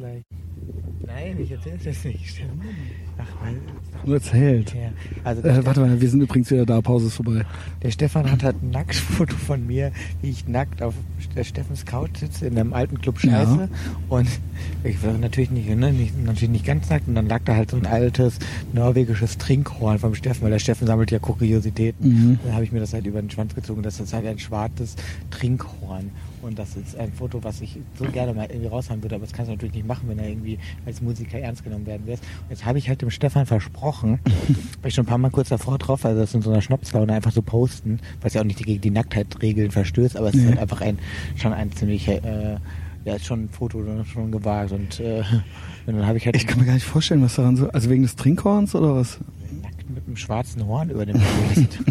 Nein, 1.05 1.37
ich 1.39 1.51
erzähl's 1.51 1.85
jetzt 1.85 2.05
nicht. 2.05 2.41
Ach, 3.19 3.25
weil, 3.43 3.55
Nur 4.05 4.15
erzählt. 4.17 4.75
ja. 4.75 4.89
Also 5.23 5.41
Äh, 5.41 5.65
warte 5.65 5.79
mal, 5.79 5.99
wir 5.99 6.09
sind 6.09 6.21
übrigens 6.21 6.51
wieder 6.51 6.65
da, 6.67 6.81
Pause 6.81 7.07
ist 7.07 7.15
vorbei. 7.15 7.45
der 7.81 7.89
Stefan 7.89 8.29
hat 8.29 8.43
halt 8.43 8.61
ein 8.61 8.69
Nacktfoto 8.69 9.35
von 9.35 9.65
mir, 9.65 9.91
wie 10.21 10.29
ich 10.29 10.47
nackt 10.47 10.83
auf 10.83 10.93
der 11.35 11.43
Steffens 11.43 11.85
Couch 11.85 12.17
sitze 12.17 12.45
in 12.45 12.59
einem 12.59 12.73
alten 12.73 12.99
Club 13.01 13.23
Ja. 13.23 13.31
Scheiße. 13.45 13.69
Und 14.09 14.27
ich 14.83 15.01
war 15.03 15.13
natürlich 15.13 15.49
nicht, 15.49 15.67
ne, 15.69 15.91
nicht, 15.91 16.23
natürlich 16.23 16.49
nicht 16.49 16.65
ganz 16.65 16.89
nackt. 16.91 17.07
Und 17.07 17.15
dann 17.15 17.27
lag 17.27 17.41
da 17.45 17.55
halt 17.55 17.71
so 17.71 17.77
ein 17.77 17.87
altes 17.87 18.37
norwegisches 18.73 19.37
Trinkhorn 19.39 19.97
vom 19.97 20.13
Steffen, 20.13 20.43
weil 20.43 20.51
der 20.51 20.59
Steffen 20.59 20.85
sammelt 20.85 21.09
ja 21.09 21.17
Kuriositäten. 21.17 22.07
Mhm. 22.07 22.39
Dann 22.43 22.53
habe 22.53 22.65
ich 22.65 22.71
mir 22.71 22.79
das 22.81 22.93
halt 22.93 23.07
über 23.07 23.19
den 23.21 23.31
Schwanz 23.31 23.55
gezogen. 23.55 23.81
Das 23.81 23.99
ist 23.99 24.13
halt 24.13 24.27
ein 24.27 24.37
schwarzes 24.39 24.95
Trinkhorn. 25.31 26.11
Und 26.47 26.57
das 26.57 26.75
ist 26.75 26.95
ein 26.97 27.11
Foto, 27.11 27.43
was 27.43 27.61
ich 27.61 27.77
so 27.99 28.05
gerne 28.05 28.33
mal 28.33 28.45
irgendwie 28.49 28.67
raushauen 28.67 29.03
würde. 29.03 29.15
Aber 29.15 29.25
das 29.25 29.33
kannst 29.33 29.49
du 29.49 29.53
natürlich 29.55 29.75
nicht 29.75 29.87
machen, 29.87 30.07
wenn 30.07 30.17
er 30.19 30.27
irgendwie 30.29 30.57
als 30.85 31.01
Musiker 31.01 31.37
ernst 31.39 31.63
genommen 31.63 31.85
werden. 31.85 32.03
Und 32.07 32.17
jetzt 32.49 32.65
habe 32.65 32.77
ich 32.79 32.87
halt 32.89 33.01
dem 33.01 33.09
Stefan 33.11 33.45
versprochen, 33.45 34.19
weil 34.81 34.89
ich 34.89 34.93
schon 34.95 35.03
ein 35.05 35.07
paar 35.09 35.17
Mal 35.17 35.29
kurz 35.31 35.49
davor 35.49 35.77
drauf 35.77 36.03
war, 36.03 36.13
das 36.13 36.33
in 36.33 36.41
so 36.41 36.49
einer 36.51 36.61
Schnapslaune 36.61 37.13
einfach 37.13 37.31
so 37.31 37.41
posten, 37.41 37.99
was 38.21 38.33
ja 38.33 38.41
auch 38.41 38.45
nicht 38.45 38.63
gegen 38.63 38.81
die 38.81 38.89
Nacktheitsregeln 38.91 39.71
verstößt, 39.71 40.17
aber 40.17 40.29
es 40.29 40.35
ist 40.35 40.41
Nee. 40.41 40.47
halt 40.49 40.59
einfach 40.59 40.81
ein, 40.81 40.97
schon 41.35 41.53
ein 41.53 41.71
ziemlich, 41.73 42.07
äh, 42.07 42.57
ja, 43.05 43.15
ist 43.15 43.25
schon 43.25 43.45
ein 43.45 43.49
Foto 43.49 43.79
ne, 43.79 44.05
schon 44.05 44.31
gewagt. 44.31 44.71
Und, 44.71 44.99
äh, 44.99 45.23
und 45.85 45.95
dann 45.97 46.05
habe 46.07 46.17
ich 46.17 46.25
halt 46.25 46.35
Ich 46.35 46.47
kann 46.47 46.59
mir 46.59 46.65
gar 46.65 46.73
nicht 46.73 46.85
vorstellen, 46.85 47.21
was 47.21 47.35
daran 47.35 47.55
so. 47.57 47.69
Also 47.69 47.89
wegen 47.89 48.03
des 48.03 48.15
Trinkhorns 48.15 48.73
oder 48.75 48.95
was? 48.95 49.19
nackt 49.61 49.89
mit 49.89 50.05
einem 50.05 50.17
schwarzen 50.17 50.65
Horn 50.67 50.89
über 50.89 51.05
dem 51.05 51.19
Gesicht. 51.49 51.79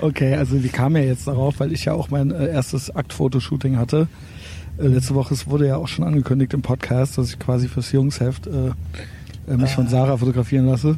Okay, 0.00 0.34
also 0.34 0.62
wir 0.62 0.70
kamen 0.70 0.96
ja 0.96 1.02
jetzt 1.02 1.26
darauf, 1.26 1.60
weil 1.60 1.72
ich 1.72 1.84
ja 1.84 1.92
auch 1.92 2.10
mein 2.10 2.30
äh, 2.30 2.48
erstes 2.50 2.90
Aktfotoshooting 2.94 3.76
hatte. 3.76 4.08
Äh, 4.78 4.86
letzte 4.86 5.14
Woche, 5.14 5.34
es 5.34 5.46
wurde 5.46 5.66
ja 5.66 5.76
auch 5.76 5.88
schon 5.88 6.04
angekündigt 6.04 6.54
im 6.54 6.62
Podcast, 6.62 7.18
dass 7.18 7.30
ich 7.30 7.38
quasi 7.38 7.68
fürs 7.68 7.92
Jungsheft 7.92 8.46
äh, 8.46 8.68
äh, 9.48 9.56
mich 9.56 9.70
von 9.72 9.86
Ah. 9.86 9.90
Sarah 9.90 10.16
fotografieren 10.16 10.66
lasse. 10.66 10.96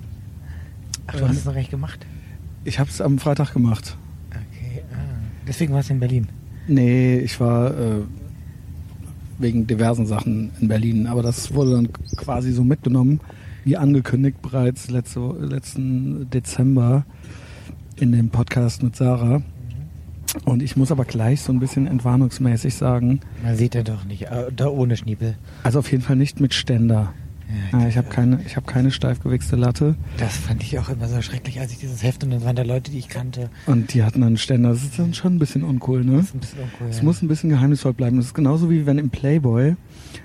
Ach, 1.07 1.17
du 1.17 1.27
hast 1.27 1.39
es 1.39 1.45
noch 1.45 1.55
recht 1.55 1.71
gemacht? 1.71 2.07
Ich 2.65 2.79
habe 2.79 2.89
es 2.89 3.01
am 3.01 3.19
Freitag 3.19 3.53
gemacht. 3.53 3.97
Okay, 4.31 4.83
ah. 4.93 4.97
Deswegen 5.49 5.73
warst 5.75 5.89
du 5.89 5.95
in 5.95 6.01
Berlin. 6.01 6.29
Nee, 6.69 7.19
ich 7.19 7.41
war 7.41 7.73
äh, 7.73 8.03
wegen 9.39 9.67
diversen 9.67 10.07
Sachen 10.07 10.51
in 10.61 10.69
Berlin, 10.69 11.09
aber 11.09 11.23
das 11.23 11.53
wurde 11.53 11.73
dann 11.73 11.89
quasi 12.17 12.53
so 12.53 12.63
mitgenommen, 12.63 13.21
wie 13.65 13.77
angekündigt 13.77 14.41
bereits 14.43 14.91
letzte, 14.91 15.21
letzten 15.41 16.31
Dezember 16.31 17.05
in 17.97 18.13
dem 18.13 18.31
Podcast 18.31 18.83
mit 18.83 18.97
Sarah. 18.97 19.43
Und 20.45 20.63
ich 20.63 20.77
muss 20.77 20.91
aber 20.91 21.05
gleich 21.05 21.43
so 21.43 21.53
ein 21.53 21.61
bisschen 21.61 21.87
entwarnungsmäßig 21.87 22.75
sagen, 22.75 23.21
Man 23.43 23.57
sieht 23.57 23.75
ja 23.75 23.83
doch 23.83 24.05
nicht. 24.05 24.23
Äh, 24.23 24.51
da 24.55 24.69
ohne 24.69 24.97
Schniepel. 24.97 25.37
also 25.63 25.81
auf 25.81 25.91
jeden 25.91 26.03
Fall 26.03 26.17
nicht 26.17 26.41
mit 26.41 26.55
Ständer. 26.55 27.13
Ja, 27.73 27.87
ich 27.87 27.99
habe 27.99 28.09
keine, 28.09 28.41
ich 28.47 28.57
hab 28.57 28.67
keine 28.67 28.91
steif 28.91 29.21
gewichste 29.23 29.57
Latte. 29.57 29.95
Das 30.17 30.37
fand 30.37 30.63
ich 30.63 30.79
auch 30.79 30.89
immer 30.89 31.07
so 31.07 31.21
schrecklich, 31.21 31.61
als 31.61 31.73
ich 31.73 31.79
dieses 31.79 32.03
Heft 32.03 32.25
und 32.25 32.31
dann 32.31 32.45
waren 32.45 32.57
da 32.57 32.63
Leute, 32.63 32.91
die 32.91 32.99
ich 32.99 33.09
kannte. 33.09 33.51
Und 33.67 33.93
die 33.93 34.03
hatten 34.03 34.23
einen 34.23 34.39
Ständer. 34.39 34.71
Das 34.71 34.83
ist 34.83 34.99
dann 34.99 35.13
schon 35.13 35.37
ein 35.37 35.39
bisschen 35.39 35.63
uncool, 35.63 36.03
ne? 36.05 36.17
Das 36.17 36.27
ist 36.27 36.35
ein 36.35 36.41
bisschen 36.41 36.61
uncool. 36.61 36.87
Es 36.89 36.99
ja. 36.99 37.05
muss 37.05 37.21
ein 37.21 37.29
bisschen 37.29 37.51
geheimnisvoll 37.51 37.93
bleiben. 37.93 38.17
Das 38.17 38.27
ist 38.27 38.35
genauso 38.35 38.71
wie 38.71 38.87
wenn 38.87 38.99
im 38.99 39.11
Playboy 39.11 39.77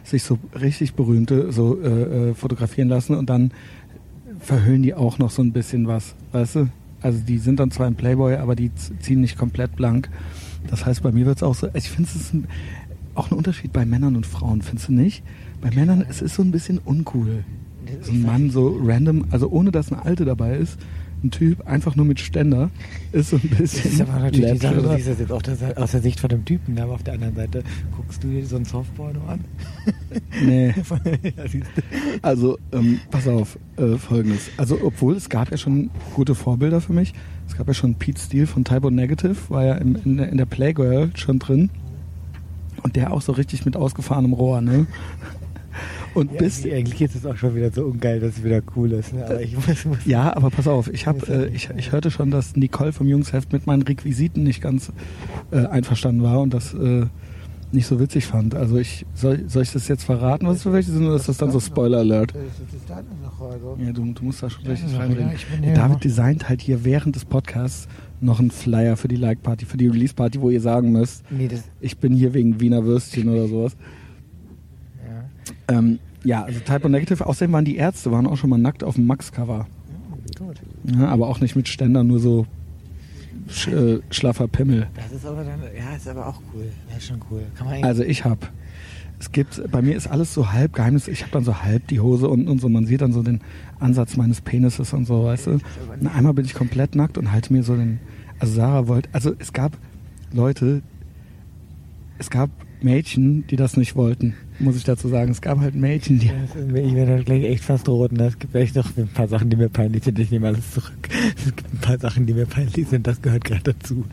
sich 0.03 0.23
so 0.23 0.39
richtig 0.59 0.93
berühmte 0.93 1.51
so 1.51 1.77
äh, 1.81 2.29
äh, 2.29 2.33
fotografieren 2.33 2.87
lassen 2.87 3.15
und 3.15 3.29
dann 3.29 3.51
verhüllen 4.39 4.83
die 4.83 4.93
auch 4.93 5.17
noch 5.17 5.31
so 5.31 5.41
ein 5.41 5.51
bisschen 5.51 5.87
was, 5.87 6.15
weißt 6.31 6.55
du? 6.55 6.69
Also 7.07 7.21
die 7.25 7.37
sind 7.37 7.61
dann 7.61 7.71
zwar 7.71 7.87
im 7.87 7.95
Playboy, 7.95 8.35
aber 8.35 8.53
die 8.53 8.69
ziehen 8.75 9.21
nicht 9.21 9.37
komplett 9.37 9.77
blank. 9.77 10.09
Das 10.69 10.85
heißt, 10.85 11.03
bei 11.03 11.13
mir 11.13 11.25
wird 11.25 11.37
es 11.37 11.43
auch 11.43 11.55
so. 11.55 11.69
Ich 11.73 11.89
finde 11.89 12.09
es 12.13 12.33
ein, 12.33 12.49
auch 13.15 13.31
ein 13.31 13.37
Unterschied 13.37 13.71
bei 13.71 13.85
Männern 13.85 14.17
und 14.17 14.25
Frauen, 14.25 14.61
findest 14.61 14.89
du 14.89 14.91
nicht? 14.91 15.23
Bei 15.61 15.71
Männern 15.71 16.05
es 16.09 16.21
ist 16.21 16.35
so 16.35 16.41
ein 16.41 16.51
bisschen 16.51 16.79
uncool. 16.79 17.45
So 18.01 18.11
ein 18.11 18.23
Mann 18.23 18.49
so 18.49 18.77
random, 18.83 19.23
also 19.31 19.47
ohne 19.49 19.71
dass 19.71 19.89
eine 19.89 20.03
Alte 20.03 20.25
dabei 20.25 20.57
ist, 20.57 20.77
ein 21.23 21.31
Typ 21.31 21.65
einfach 21.67 21.95
nur 21.95 22.05
mit 22.05 22.19
Ständer, 22.19 22.69
ist 23.11 23.31
so 23.31 23.37
ein 23.37 23.49
Das 23.49 23.57
bisschen. 23.57 23.91
ist 23.91 24.01
aber 24.01 24.19
natürlich 24.19 24.51
die 24.51 24.57
Sache, 24.59 24.75
du 24.75 24.95
siehst 24.95 25.07
das 25.07 25.19
jetzt 25.19 25.31
auch 25.31 25.41
das 25.41 25.63
aus 25.75 25.91
der 25.91 26.01
Sicht 26.01 26.19
von 26.19 26.29
dem 26.29 26.45
Typen, 26.45 26.75
ne? 26.75 26.83
aber 26.83 26.93
auf 26.93 27.03
der 27.03 27.15
anderen 27.15 27.35
Seite 27.35 27.63
guckst 27.95 28.23
du 28.23 28.27
dir 28.27 28.45
so 28.45 28.55
ein 28.57 28.65
Softporno 28.65 29.19
an. 29.27 29.39
Nee. 30.43 30.73
Also, 32.21 32.57
ähm, 32.71 32.99
pass 33.11 33.27
auf, 33.27 33.57
äh, 33.77 33.97
folgendes. 33.97 34.49
Also, 34.57 34.77
obwohl 34.83 35.15
es 35.15 35.29
gab 35.29 35.51
ja 35.51 35.57
schon 35.57 35.89
gute 36.15 36.35
Vorbilder 36.35 36.81
für 36.81 36.93
mich. 36.93 37.13
Es 37.47 37.55
gab 37.57 37.67
ja 37.67 37.73
schon 37.73 37.95
Pete 37.95 38.19
Steele 38.19 38.47
von 38.47 38.63
Typo 38.63 38.89
Negative, 38.89 39.35
war 39.49 39.63
ja 39.65 39.75
in, 39.75 40.17
der- 40.17 40.29
in 40.29 40.37
der 40.37 40.45
Playgirl 40.45 41.11
schon 41.15 41.39
drin. 41.39 41.69
Und 42.83 42.95
der 42.95 43.11
auch 43.11 43.21
so 43.21 43.31
richtig 43.31 43.65
mit 43.65 43.75
ausgefahrenem 43.75 44.33
Rohr, 44.33 44.61
ne? 44.61 44.85
Und 46.17 46.31
Ja, 46.33 46.39
bis. 46.39 46.63
wie- 46.63 46.73
eigentlich 46.73 47.01
ist 47.01 47.15
es 47.15 47.25
auch 47.25 47.37
schon 47.37 47.55
wieder 47.55 47.71
so 47.71 47.83
ungeil, 47.85 48.19
dass 48.19 48.37
es 48.37 48.43
wieder 48.43 48.61
cool 48.75 48.91
ist. 48.93 49.13
Ne? 49.13 49.23
Aber 49.25 49.41
ich 49.41 49.55
muss, 49.55 49.85
muss 49.85 50.05
Ja, 50.05 50.35
aber 50.35 50.49
pass 50.49 50.67
auf, 50.67 50.91
ich, 50.91 51.05
hab, 51.07 51.17
Ist 51.23 51.27
ja 51.29 51.35
äh, 51.43 51.47
ich, 51.49 51.69
ich 51.77 51.91
hörte 51.91 52.09
schon, 52.11 52.31
dass 52.31 52.55
Nicole 52.55 52.91
vom 52.91 53.07
Jungsheft 53.07 53.53
mit 53.53 53.67
meinen 53.67 53.83
Requisiten 53.83 54.43
nicht 54.43 54.61
ganz 54.61 54.91
äh, 55.51 55.65
einverstanden 55.65 56.23
war 56.23 56.41
und 56.41 56.53
das 56.53 56.73
äh, 56.73 57.05
nicht 57.71 57.85
so 57.85 57.99
witzig 57.99 58.25
fand. 58.25 58.55
Also 58.55 58.77
ich 58.77 59.05
soll, 59.13 59.43
soll 59.47 59.63
ich 59.63 59.71
das 59.73 59.87
jetzt 59.89 60.03
verraten, 60.05 60.47
was 60.47 60.63
für 60.63 60.71
welche 60.73 60.89
sind, 60.91 61.05
oder 61.05 61.17
ist 61.17 61.27
das 61.27 61.37
dann 61.37 61.51
so 61.51 61.59
Spoiler 61.59 61.99
Alert? 61.99 62.33
Also. 62.33 63.77
Ja, 63.83 63.91
du, 63.91 64.13
du 64.13 64.23
musst 64.23 64.41
da 64.41 64.49
schon 64.49 64.65
richtig 64.65 64.97
reinreden. 64.97 65.31
ja, 65.63 65.73
David 65.73 66.03
designt 66.03 66.47
halt 66.49 66.61
hier 66.61 66.83
während 66.85 67.15
des 67.15 67.25
Podcasts 67.25 67.87
noch 68.21 68.39
einen 68.39 68.51
Flyer 68.51 68.97
für 68.97 69.07
die 69.07 69.15
Like-Party, 69.17 69.65
für 69.65 69.77
die 69.77 69.87
Release-Party, 69.87 70.41
wo 70.41 70.49
ihr 70.49 70.61
sagen 70.61 70.91
müsst, 70.91 71.23
Nee, 71.29 71.49
ich 71.81 71.97
bin 71.97 72.13
hier 72.13 72.33
wegen 72.33 72.59
Wiener 72.59 72.83
Würstchen 72.85 73.29
oder 73.29 73.47
sowas. 73.47 73.75
ja. 75.69 75.77
Ähm, 75.77 75.99
ja, 76.27 76.43
also 76.43 76.59
Typo 76.59 76.89
Negative. 76.89 77.25
Außerdem 77.25 77.53
waren 77.53 77.63
die 77.63 77.77
Ärzte, 77.77 78.11
waren 78.11 78.27
auch 78.27 78.35
schon 78.35 78.49
mal 78.49 78.57
nackt 78.57 78.83
auf 78.83 78.95
dem 78.95 79.07
Max-Cover. 79.07 79.65
Ja, 80.83 81.07
aber 81.07 81.27
auch 81.27 81.39
nicht 81.39 81.55
mit 81.55 81.69
Ständern, 81.69 82.07
nur 82.07 82.19
so 82.19 82.45
sch, 83.47 83.69
äh, 83.69 83.99
schlaffer 84.09 84.49
Pimmel. 84.49 84.87
Das 84.95 85.11
ist 85.13 85.25
aber 85.25 85.45
dann, 85.45 85.61
ja, 85.75 85.95
ist 85.95 86.07
aber 86.07 86.27
auch 86.27 86.41
cool. 86.53 86.65
Das 86.89 86.97
ist 86.97 87.07
schon 87.07 87.21
cool. 87.31 87.43
Also 87.81 88.03
ich 88.03 88.25
hab, 88.25 88.51
es 89.19 89.31
gibt, 89.31 89.71
bei 89.71 89.81
mir 89.81 89.95
ist 89.95 90.07
alles 90.07 90.33
so 90.33 90.51
halb 90.51 90.73
Geheimnis. 90.73 91.07
Ich 91.07 91.21
habe 91.21 91.31
dann 91.31 91.45
so 91.45 91.61
halb 91.61 91.87
die 91.87 92.01
Hose 92.01 92.27
unten 92.27 92.49
und 92.49 92.59
so. 92.59 92.67
Man 92.67 92.85
sieht 92.85 93.01
dann 93.01 93.13
so 93.13 93.23
den 93.23 93.39
Ansatz 93.79 94.17
meines 94.17 94.41
Penises 94.41 94.91
und 94.91 95.05
so, 95.05 95.23
weißt 95.23 95.47
du. 95.47 95.51
Und 95.51 96.07
einmal 96.13 96.33
bin 96.33 96.43
ich 96.43 96.53
komplett 96.53 96.93
nackt 96.93 97.17
und 97.17 97.31
halte 97.31 97.53
mir 97.53 97.63
so 97.63 97.77
den, 97.77 97.99
also 98.37 98.53
Sarah 98.53 98.89
wollte, 98.89 99.07
also 99.13 99.33
es 99.39 99.53
gab 99.53 99.77
Leute, 100.33 100.81
es 102.19 102.29
gab 102.29 102.49
Mädchen, 102.81 103.45
die 103.47 103.55
das 103.55 103.77
nicht 103.77 103.95
wollten, 103.95 104.35
muss 104.59 104.75
ich 104.75 104.83
dazu 104.83 105.07
sagen. 105.07 105.31
Es 105.31 105.41
gab 105.41 105.59
halt 105.59 105.75
Mädchen, 105.75 106.19
die, 106.19 106.31
Ich 106.75 106.95
werde 106.95 107.23
gleich 107.23 107.43
echt 107.43 107.63
fast 107.63 107.87
rot. 107.89 108.11
Ne? 108.11 108.27
Es 108.27 108.39
gibt 108.39 108.55
echt 108.55 108.75
noch 108.75 108.95
ein 108.97 109.07
paar 109.07 109.27
Sachen, 109.27 109.49
die 109.49 109.55
mir 109.55 109.69
peinlich 109.69 110.03
sind. 110.03 110.17
Ich 110.19 110.31
nehme 110.31 110.47
alles 110.47 110.71
zurück. 110.71 110.93
Es 111.37 111.55
gibt 111.55 111.73
ein 111.73 111.79
paar 111.79 111.99
Sachen, 111.99 112.25
die 112.25 112.33
mir 112.33 112.45
peinlich 112.45 112.87
sind. 112.87 113.07
Das 113.07 113.21
gehört 113.21 113.43
gerade 113.45 113.73
dazu. 113.73 114.05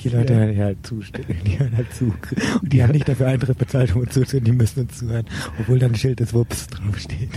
Die 0.00 0.08
Leute 0.08 0.34
hören 0.34 0.56
halt 0.56 0.86
zustimmen. 0.86 1.36
Die 1.46 1.58
hören 1.58 1.76
halt 1.76 1.92
zu. 1.94 2.12
Und 2.60 2.72
die 2.72 2.82
haben 2.82 2.92
nicht 2.92 3.08
dafür 3.08 3.28
Eintritt 3.28 3.58
bezahlt, 3.58 3.94
um 3.94 4.02
uns 4.02 4.12
zuzuhören. 4.12 4.44
Die 4.44 4.52
müssen 4.52 4.80
uns 4.80 4.98
zuhören. 4.98 5.26
Obwohl 5.60 5.78
da 5.78 5.86
ein 5.86 5.94
Schild 5.94 6.20
des 6.20 6.34
Wups 6.34 6.66
draufsteht. 6.68 7.30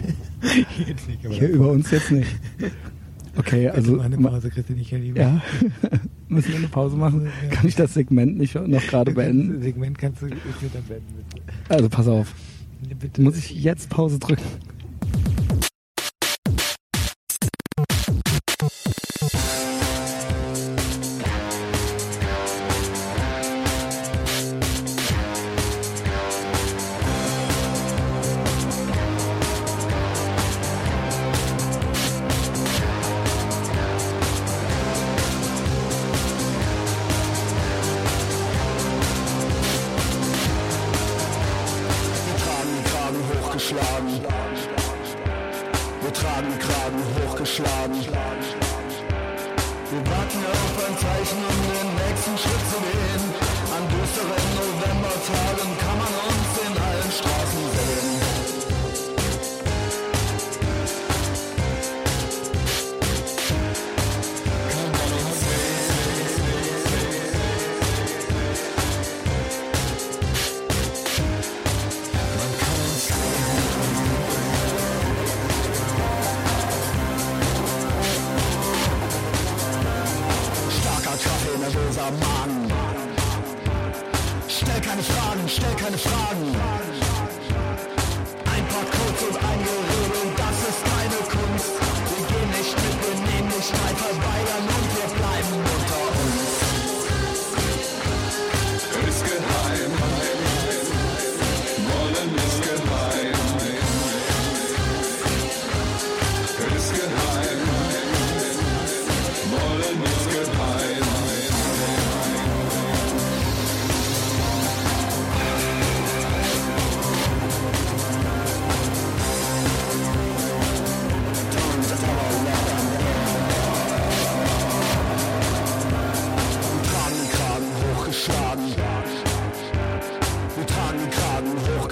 Hier 1.29 1.49
über 1.49 1.69
uns 1.71 1.91
jetzt 1.91 2.11
nicht. 2.11 2.29
Okay, 3.37 3.69
Also 3.69 3.99
eine 3.99 4.17
ma- 4.17 4.29
Pause, 4.29 4.49
Christian, 4.49 4.79
ich 4.81 4.91
liebe. 4.91 5.19
ja, 5.19 5.41
müssen 6.27 6.49
wir 6.49 6.57
eine 6.57 6.67
Pause 6.67 6.95
machen? 6.97 7.27
Kann 7.51 7.67
ich 7.67 7.75
das 7.75 7.93
Segment 7.93 8.37
nicht 8.37 8.55
noch 8.55 8.87
gerade 8.87 9.11
Das 9.13 9.15
beenden? 9.15 9.61
Segment 9.61 9.97
kannst 9.97 10.21
du 10.21 10.27
wieder 10.27 10.35
beenden, 10.87 11.13
bitte. 11.29 11.41
Also 11.69 11.89
pass 11.89 12.07
auf, 12.07 12.33
bitte. 12.99 13.21
muss 13.21 13.37
ich 13.37 13.51
jetzt 13.63 13.89
Pause 13.89 14.19
drücken? 14.19 14.43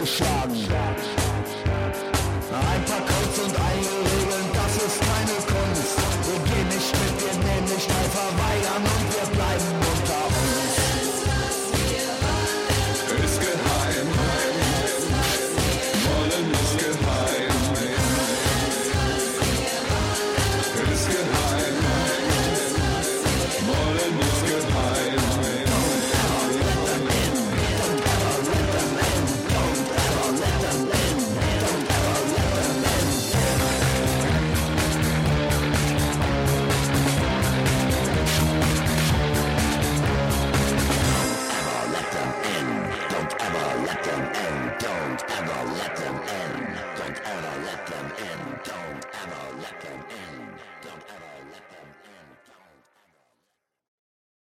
Shock. 0.05 0.49
a. 0.67 1.02